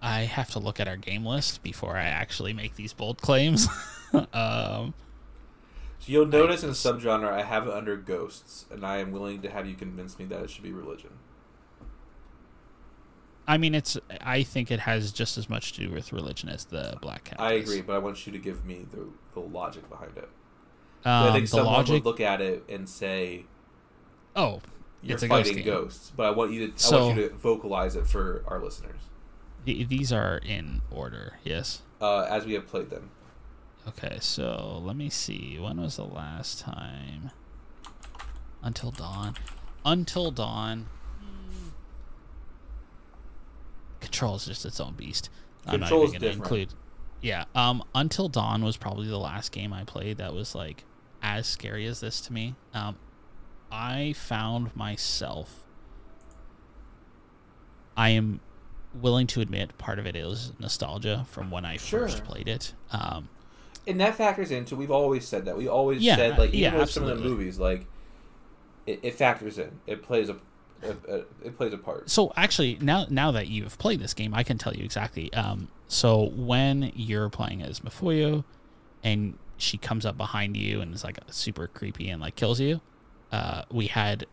[0.00, 3.68] I have to look at our game list before I actually make these bold claims.
[4.32, 4.94] um,
[6.00, 9.50] So you'll notice in subgenre I have it under ghosts, and I am willing to
[9.50, 11.10] have you convince me that it should be religion.
[13.46, 13.98] I mean, it's.
[14.20, 17.40] I think it has just as much to do with religion as the Black Cat.
[17.40, 17.68] I does.
[17.68, 20.28] agree, but I want you to give me the, the logic behind it.
[21.04, 21.94] Um, I think the someone logic.
[21.94, 23.44] would look at it and say
[24.36, 24.60] oh,
[25.02, 25.72] you're it's a ghost fighting game.
[25.72, 29.00] ghosts, but I want you to I want you to vocalize it for our listeners
[29.66, 31.34] Th- these are in order.
[31.44, 31.82] Yes.
[32.00, 33.10] uh, as we have played them.
[33.88, 35.58] Okay, so let me see.
[35.60, 37.30] When was the last time?
[38.62, 39.34] Until Dawn.
[39.84, 40.86] Until Dawn.
[44.00, 45.30] Control is just its own beast.
[45.66, 46.52] I'm not Control's even gonna different.
[46.52, 46.74] include.
[47.20, 47.44] Yeah.
[47.54, 47.84] Um.
[47.94, 50.84] Until Dawn was probably the last game I played that was like
[51.22, 52.54] as scary as this to me.
[52.74, 52.96] Um,
[53.72, 55.60] I found myself.
[57.96, 58.40] I am
[59.00, 62.00] willing to admit part of it is nostalgia from when I Sure.
[62.00, 62.74] first played it.
[62.92, 63.28] Um,
[63.86, 65.56] And that factors into we've always said that.
[65.56, 67.86] We always Yeah, said like yeah, even with some of the movies, like
[68.86, 69.80] it, it factors in.
[69.86, 70.36] It plays a,
[70.82, 72.08] a, a it plays a part.
[72.08, 75.32] So actually, now now that you've played this game, I can tell you exactly.
[75.32, 78.44] Um, so when you're playing as Mafuyu,
[79.02, 82.80] and she comes up behind you and is like super creepy and like kills you,
[83.32, 84.26] uh, we had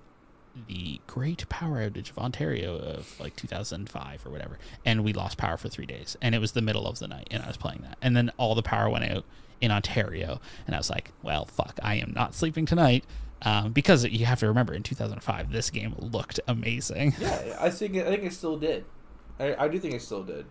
[0.67, 5.57] the great power outage of Ontario of like 2005 or whatever, and we lost power
[5.57, 7.81] for three days, and it was the middle of the night, and I was playing
[7.83, 9.23] that, and then all the power went out
[9.61, 13.05] in Ontario, and I was like, well, fuck, I am not sleeping tonight.
[13.41, 17.13] Um, because you have to remember, in 2005, this game looked amazing.
[17.21, 18.83] Yeah, I think I think it still did.
[19.39, 20.45] I, I do think it still did.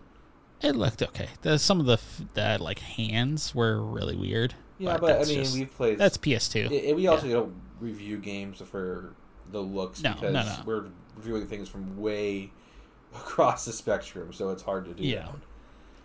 [0.61, 1.29] It looked okay.
[1.43, 1.99] The, some of the
[2.33, 4.55] the like hands were really weird.
[4.79, 5.99] Yeah, but, I mean, just- we've played.
[5.99, 6.71] that's PS2.
[6.71, 9.13] I- I- we also don't review games for
[9.51, 10.55] the looks No, because no, no.
[10.65, 12.51] we're reviewing things from way
[13.15, 15.29] across the spectrum, so it's hard to do Yeah.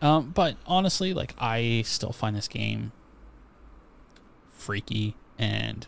[0.03, 2.93] Um, but honestly, like I still find this game
[4.51, 5.87] freaky and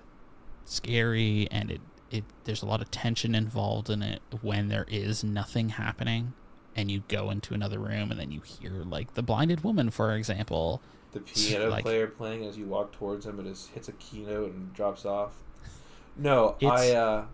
[0.64, 1.80] scary, and it
[2.11, 6.32] it there's a lot of tension involved in it when there is nothing happening,
[6.74, 10.14] and you go into another room and then you hear like the blinded woman, for
[10.14, 10.80] example.
[11.12, 14.53] The piano Like- player playing as you walk towards him, it just hits a keynote
[14.53, 15.32] and drops off.
[16.16, 16.90] No, It's- I.
[16.94, 17.24] uh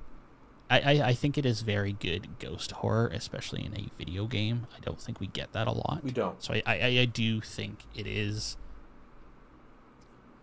[0.70, 4.66] I, I, I think it is very good ghost horror, especially in a video game.
[4.74, 6.00] I don't think we get that a lot.
[6.02, 6.42] We don't.
[6.42, 8.56] So I, I, I do think it is.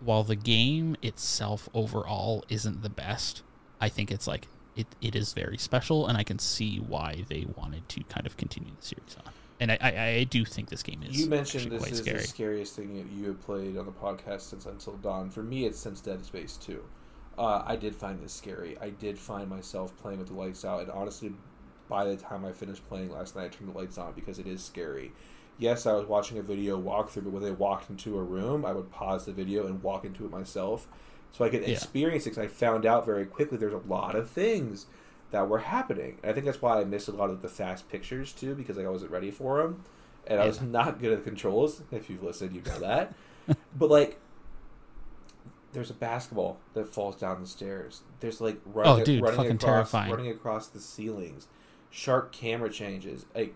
[0.01, 3.41] While the game itself overall isn't the best,
[3.81, 7.47] I think it's like it, it is very special, and I can see why they
[7.57, 9.33] wanted to kind of continue the series on.
[9.59, 11.19] And I, I, I do think this game is.
[11.19, 12.19] You mentioned this quite is scary.
[12.19, 15.31] the scariest thing that you have played on the podcast since Until Dawn.
[15.31, 16.81] For me, it's since Dead Space 2.
[17.39, 18.77] Uh, I did find this scary.
[18.81, 21.31] I did find myself playing with the lights out, and honestly,
[21.87, 24.45] by the time I finished playing last night, I turned the lights on because it
[24.45, 25.13] is scary.
[25.57, 28.73] Yes, I was watching a video walkthrough, but when they walked into a room, I
[28.73, 30.87] would pause the video and walk into it myself
[31.31, 31.69] so I could Yeah.
[31.69, 32.31] experience it.
[32.31, 34.87] 'cause I found out very quickly there's a lot of things
[35.31, 36.17] that were happening.
[36.23, 38.75] And I think that's why I missed a lot of the fast pictures too, because
[38.77, 39.83] like, I wasn't ready for them,
[40.27, 41.83] and I was not good at the controls.
[41.91, 43.13] If you've listened, you know that.
[43.77, 44.19] but like,
[45.73, 48.01] there's a basketball that falls down the stairs.
[48.19, 50.11] There's like running, Oh, dude, running fucking across, terrifying.
[50.11, 51.47] running across the ceilings,
[51.89, 53.25] sharp camera changes.
[53.35, 53.53] Like,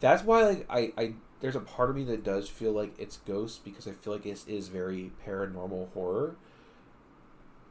[0.00, 3.18] that's why like I, I there's a part of me that does feel like it's
[3.18, 6.36] ghosts because I feel like it is very paranormal horror.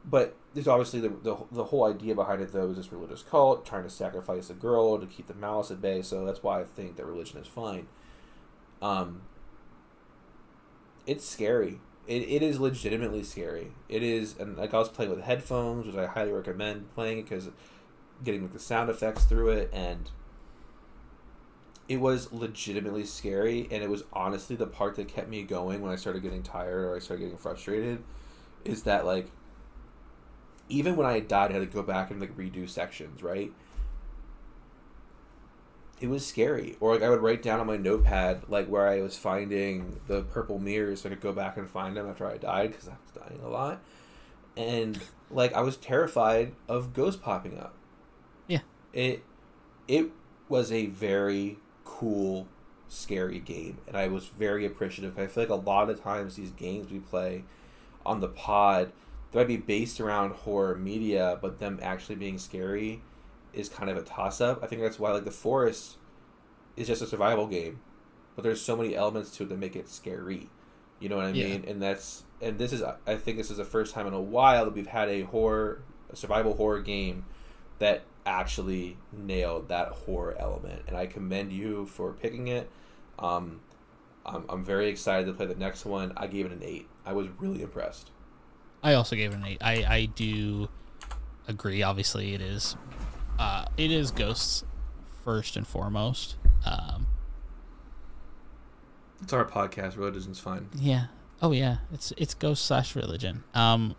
[0.08, 3.66] But there's obviously the, the the whole idea behind it though is this religious cult
[3.66, 6.02] trying to sacrifice a girl to keep the malice at bay.
[6.02, 7.88] So that's why I think that religion is fine.
[8.80, 9.22] Um,
[11.06, 11.80] it's scary.
[12.06, 13.72] It, it is legitimately scary.
[13.88, 17.50] It is, and like I was playing with headphones, which I highly recommend playing because
[18.22, 20.10] getting like the sound effects through it, and
[21.88, 23.68] it was legitimately scary.
[23.70, 26.84] And it was honestly the part that kept me going when I started getting tired
[26.84, 28.02] or I started getting frustrated.
[28.64, 29.30] Is that like
[30.68, 33.52] even when I died, I had to go back and like redo sections, right?
[36.00, 36.76] It was scary.
[36.80, 40.22] Or like I would write down on my notepad like where I was finding the
[40.22, 42.92] purple mirrors so I could go back and find them after I died because I
[42.92, 43.80] was dying a lot.
[44.56, 44.98] And
[45.30, 47.74] like I was terrified of ghosts popping up.
[48.46, 48.60] Yeah.
[48.92, 49.22] It
[49.88, 50.10] it
[50.48, 52.46] was a very cool,
[52.88, 55.18] scary game, and I was very appreciative.
[55.18, 57.44] I feel like a lot of times these games we play
[58.04, 58.92] on the pod
[59.32, 63.02] they might be based around horror media, but them actually being scary
[63.56, 64.62] is kind of a toss up.
[64.62, 65.96] I think that's why like the forest
[66.76, 67.80] is just a survival game,
[68.34, 70.50] but there's so many elements to it that make it scary.
[71.00, 71.48] You know what I Yeah.
[71.48, 71.64] mean?
[71.66, 74.64] And that's and this is I think this is the first time in a while
[74.66, 77.24] that we've had a horror a survival horror game
[77.78, 82.70] that actually nailed that horror element, and I commend you for picking it.
[83.18, 83.60] Um,
[84.24, 86.12] I'm, I'm very excited to play the next one.
[86.16, 86.88] I gave it an eight.
[87.04, 88.10] I was really impressed.
[88.82, 89.58] I also gave it an eight.
[89.60, 90.68] I, I do
[91.48, 91.82] agree.
[91.82, 92.76] Obviously, it is
[93.38, 94.64] uh, it is ghosts
[95.24, 96.36] first and foremost.
[96.64, 97.06] Um,
[99.22, 99.96] It's our podcast.
[99.96, 100.68] Religion's fine.
[100.74, 101.06] yeah.
[101.42, 101.78] Oh yeah.
[101.92, 103.44] It's it's ghost slash religion.
[103.54, 103.94] Um,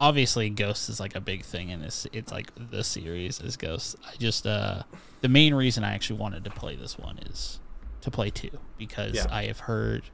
[0.00, 2.06] obviously, ghosts is like a big thing in this.
[2.12, 3.94] It's like the series is ghosts.
[4.06, 4.82] I just uh,
[5.20, 7.60] the main reason I actually wanted to play this one is
[8.02, 9.26] to play two because Yeah.
[9.30, 10.04] I have heard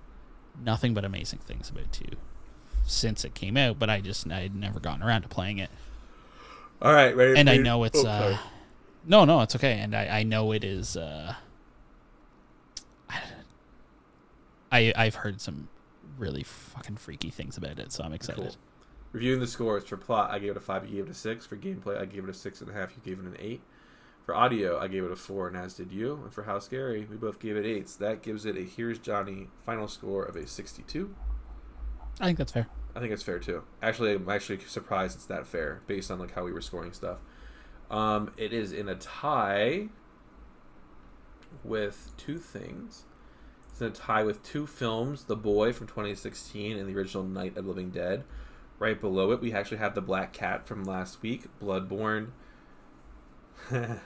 [0.62, 2.16] nothing but amazing things about two
[2.86, 3.78] since it came out.
[3.78, 5.70] But I just I had never gotten around to playing it.
[6.82, 7.38] All right, ready?
[7.38, 8.38] and I know it's oh, uh
[9.06, 11.34] no no it's okay and I, I know it is uh
[14.72, 15.68] I I've heard some
[16.18, 18.42] really fucking freaky things about it so I'm excited.
[18.42, 18.56] Cool.
[19.12, 20.88] Reviewing the scores for plot, I gave it a five.
[20.88, 21.44] You gave it a six.
[21.44, 22.92] For gameplay, I gave it a six and a half.
[22.96, 23.60] You gave it an eight.
[24.24, 26.14] For audio, I gave it a four, and as did you.
[26.22, 27.94] And for how scary, we both gave it eights.
[27.96, 31.14] That gives it a here's Johnny final score of a sixty-two.
[32.20, 32.68] I think that's fair.
[32.94, 33.62] I think it's fair too.
[33.82, 37.18] Actually, I'm actually surprised it's that fair based on like how we were scoring stuff.
[37.90, 39.88] Um, it is in a tie
[41.64, 43.04] with two things.
[43.70, 47.56] It's in a tie with two films: The Boy from 2016 and the original Night
[47.56, 48.24] of Living Dead.
[48.78, 52.30] Right below it, we actually have The Black Cat from last week, Bloodborne.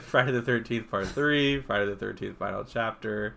[0.00, 3.36] Friday the 13th, Part 3, Friday the 13th, Final Chapter,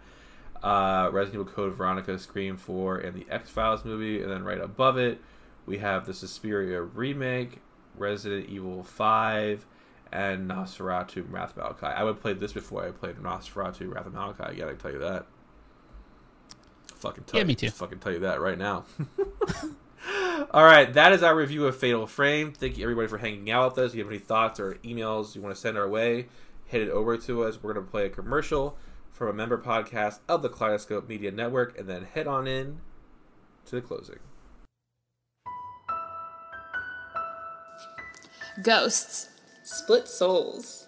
[0.63, 4.21] uh, Resident Evil Code Veronica, Scream 4, and the X Files movie.
[4.21, 5.21] And then right above it,
[5.65, 7.59] we have the Suspiria remake,
[7.95, 9.65] Resident Evil 5,
[10.11, 11.85] and Nosferatu Wrath of Malachi.
[11.85, 14.57] I would play this before I played Nosferatu Wrath of Malachi.
[14.57, 15.25] Yeah, I can tell you that.
[16.95, 17.69] Fucking tell Yeah, you, me too.
[17.69, 18.85] Fucking tell you that right now.
[20.51, 22.51] All right, that is our review of Fatal Frame.
[22.53, 23.91] Thank you everybody for hanging out with us.
[23.91, 26.27] If you have any thoughts or emails you want to send our way,
[26.65, 27.61] hit it over to us.
[27.61, 28.77] We're going to play a commercial
[29.19, 32.79] from a member podcast of the Kaleidoscope Media Network, and then head on in
[33.65, 34.19] to the closing.
[38.63, 39.27] Ghosts,
[39.63, 40.87] Split souls,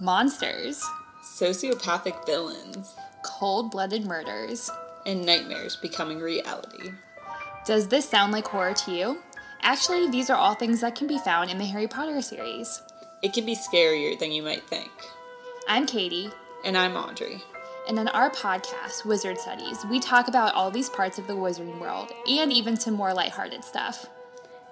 [0.00, 0.84] monsters,
[1.38, 2.94] sociopathic villains,
[3.24, 4.70] cold blooded murders.
[5.04, 6.92] and nightmares becoming reality.
[7.66, 9.20] Does this sound like horror to you?
[9.62, 12.80] Actually, these are all things that can be found in the Harry Potter series.
[13.22, 14.90] It can be scarier than you might think.
[15.66, 16.30] I'm Katie,
[16.64, 17.42] And I'm Audrey.
[17.88, 21.80] And on our podcast, Wizard Studies, we talk about all these parts of the wizarding
[21.80, 24.06] world and even some more lighthearted stuff.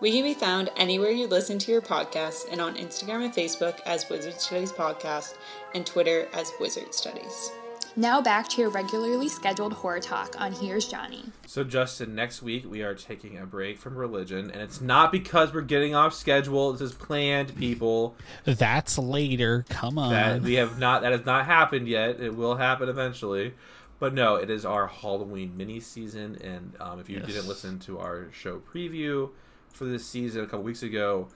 [0.01, 3.81] We can be found anywhere you listen to your podcasts and on Instagram and Facebook
[3.85, 5.35] as Wizard Studies Podcast
[5.75, 7.51] and Twitter as Wizard Studies.
[7.97, 11.25] Now back to your regularly scheduled horror talk on Here's Johnny.
[11.47, 15.53] So, Justin, next week we are taking a break from religion, and it's not because
[15.53, 16.73] we're getting off schedule.
[16.73, 18.15] This is planned, people.
[18.45, 19.65] That's later.
[19.69, 20.13] Come on.
[20.13, 21.03] That we have not.
[21.03, 22.21] That has not happened yet.
[22.21, 23.55] It will happen eventually.
[23.99, 27.27] But no, it is our Halloween mini season, and um, if you Yes.
[27.27, 29.31] didn't listen to our show preview
[29.73, 31.29] for this season a couple weeks ago,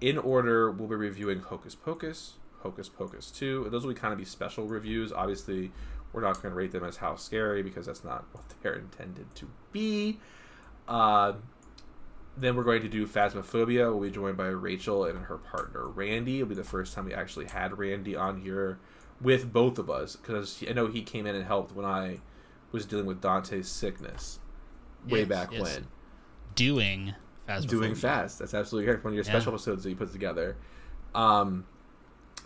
[0.00, 3.64] in order we'll be reviewing Hocus Pocus, Hocus Pocus Two.
[3.64, 5.12] And those will be kind of be special reviews.
[5.12, 5.72] Obviously,
[6.14, 9.26] we're not going to rate them as how scary because that's not what they're intended
[9.34, 10.18] to be.
[10.88, 11.32] Uh,
[12.36, 13.90] then we're going to do Phasmophobia.
[13.90, 16.36] We'll be joined by Rachel and her partner Randy.
[16.36, 18.78] It'll be the first time we actually had Randy on here
[19.20, 22.20] with both of us because I know he came in and helped when I
[22.72, 24.38] was dealing with Dante's sickness
[25.08, 25.62] way Yes, back yes.
[25.62, 25.86] when.
[26.54, 27.14] doing
[27.48, 27.68] Phasmophobia.
[27.68, 28.38] Doing fast.
[28.38, 29.04] That's absolutely correct.
[29.04, 29.56] One of your special Yeah.
[29.56, 30.56] episodes that you put together.
[31.14, 31.66] Um,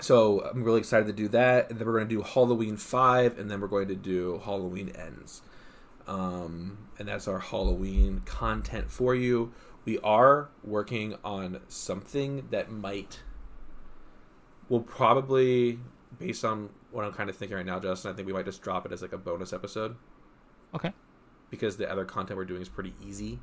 [0.01, 3.39] so I'm really excited to do that, and then we're going to do Halloween five,
[3.39, 5.43] and then we're going to do Halloween ends,
[6.07, 9.53] um, and that's our Halloween content for you.
[9.85, 13.21] We are working on something that might,
[14.69, 15.79] will probably,
[16.19, 18.13] based on what I'm kind of thinking right now, Justin.
[18.13, 19.97] I think we might just drop it as like a bonus episode
[20.75, 20.93] Okay.
[21.51, 23.39] because the other content we're doing is pretty easy.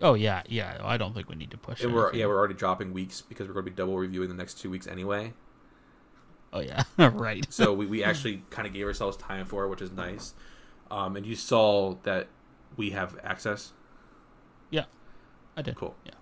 [0.00, 0.78] Oh yeah, yeah.
[0.82, 1.82] I don't think we need to push.
[1.82, 2.20] And we're anything.
[2.20, 4.70] yeah we're already dropping weeks because we're going to be double reviewing the next two
[4.70, 5.32] weeks anyway.
[6.52, 6.82] Oh yeah.
[6.98, 7.46] right.
[7.50, 10.34] So we, we actually kind of gave ourselves time for it, which is nice.
[10.90, 12.28] Um, and you saw that
[12.76, 13.72] we have access.
[14.70, 14.84] yeah.
[15.56, 15.76] I did.
[15.76, 15.94] Cool.
[16.04, 16.12] Yeah.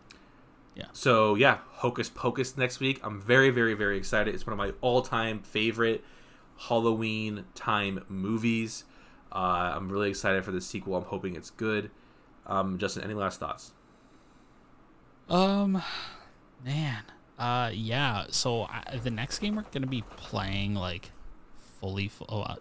[0.75, 0.87] Yeah.
[0.93, 3.01] So yeah, Hocus Pocus next week.
[3.03, 4.35] I'm very very very excited.
[4.35, 6.05] It's one of my all time favorite
[6.57, 8.85] Halloween time movies.
[9.31, 10.97] Uh, I'm really excited for the sequel.
[10.97, 11.91] I'm hoping it's good.
[12.47, 13.73] Um, Justin, any last thoughts?
[15.29, 15.83] Um,
[16.65, 17.03] man.
[17.39, 18.27] Uh, yeah.
[18.31, 21.11] So I, the next game we're gonna be playing like
[21.81, 22.27] fully full.
[22.29, 22.57] Oh, uh,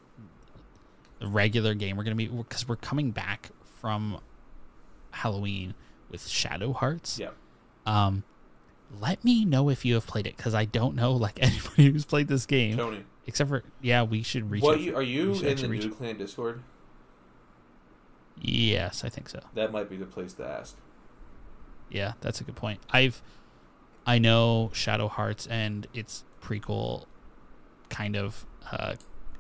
[1.19, 4.19] the regular game we're gonna be because we're coming back from
[5.11, 5.73] Halloween
[6.09, 7.19] with Shadow Hearts.
[7.19, 7.29] Yeah.
[7.85, 8.23] Um,
[8.99, 12.05] let me know if you have played it because I don't know like anybody who's
[12.05, 14.03] played this game Tony, except for yeah.
[14.03, 14.63] We should reach.
[14.63, 16.61] what out you, are you in the new clan Discord?
[18.39, 19.39] Yes, I think so.
[19.53, 20.75] That might be the place to ask.
[21.89, 22.79] Yeah, that's a good point.
[22.91, 23.21] I've
[24.05, 27.05] I know Shadow Hearts and its prequel
[27.89, 28.95] kind of uh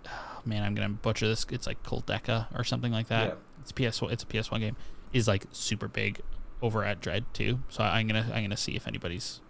[0.45, 1.45] man, I'm gonna butcher this.
[1.49, 3.29] It's like Deca or something like that.
[3.29, 3.33] Yeah.
[3.61, 4.75] It's PS it's a PS1 game.
[5.13, 6.21] Is like super big
[6.61, 7.59] over at Dread too.
[7.69, 9.41] So I'm gonna I'm gonna see if anybody's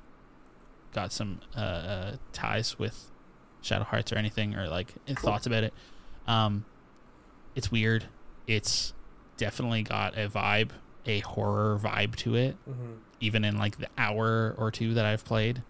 [0.93, 3.11] got some uh, uh ties with
[3.61, 5.73] Shadow Hearts or anything or like thoughts about it.
[6.27, 6.65] Um
[7.55, 8.05] it's weird.
[8.47, 8.93] It's
[9.41, 10.69] definitely got a vibe,
[11.07, 12.93] a horror vibe to it Mm-hmm.
[13.19, 15.63] even in like the hour or two that I've played.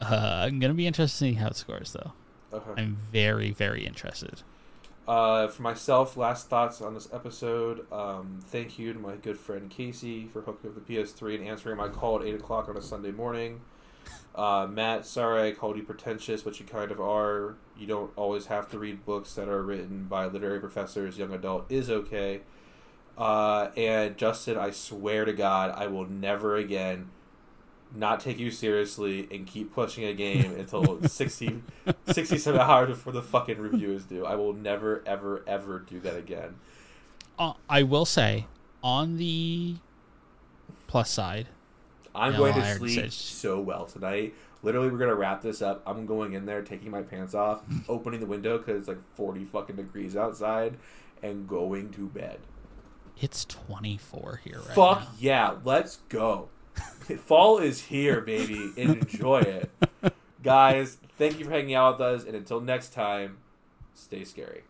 [0.00, 2.12] Uh, I'm gonna be interested to see how it scores, though.
[2.52, 2.80] Okay.
[2.82, 4.42] I'm very, very interested.
[5.06, 7.90] Uh, for myself, last thoughts on this episode.
[7.92, 11.76] Um, thank you to my good friend Casey for hooking up the PS3 and answering
[11.76, 13.60] my call at 8 o'clock on a Sunday morning.
[14.34, 17.56] Uh, Matt, sorry I called you pretentious, but you kind of are.
[17.76, 21.18] You don't always have to read books that are written by literary professors.
[21.18, 22.42] Young adult is okay.
[23.18, 27.10] Uh, and Justin, I swear to God, I will never again
[27.94, 31.62] not take you seriously and keep pushing a game until 60,
[32.06, 34.24] 67 hours before the fucking review is due.
[34.24, 36.56] I will never, ever, ever do that again.
[37.38, 38.46] Uh, I will say,
[38.82, 39.76] on the
[40.86, 41.48] plus side,
[42.14, 44.34] I'm No, going to sleep so well tonight.
[44.62, 45.82] Literally, we're gonna wrap this up.
[45.86, 49.44] I'm going in there, taking my pants off, opening the window because it's like 40
[49.46, 50.76] fucking degrees outside,
[51.22, 52.40] and going to bed.
[53.18, 55.08] it's 24 here right Fuck now.
[55.18, 56.48] yeah, let's go.
[57.24, 58.70] Fall is here, baby.
[58.76, 59.70] Enjoy it.
[60.42, 63.38] Guys, thank you for hanging out with us, and until next time,
[63.94, 64.62] stay scary.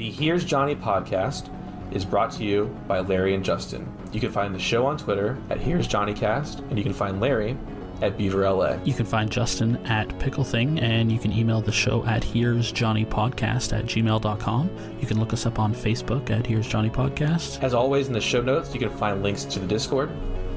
[0.00, 1.50] The Here's Johnny podcast
[1.92, 3.86] is brought to you by Larry and Justin.
[4.14, 7.20] You can find the show on Twitter at Here's Johnny Cast, and you can find
[7.20, 7.54] Larry
[8.00, 8.78] at Beaver LA.
[8.82, 12.72] You can find Justin at Pickle Thing, and you can email the show at Here's
[12.72, 14.70] Johnny Podcast at gmail.com.
[14.98, 17.62] You can look us up on Facebook at Here's Johnny Podcast.
[17.62, 20.10] As always, in the show notes, you can find links to the Discord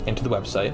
[0.07, 0.73] and to the website.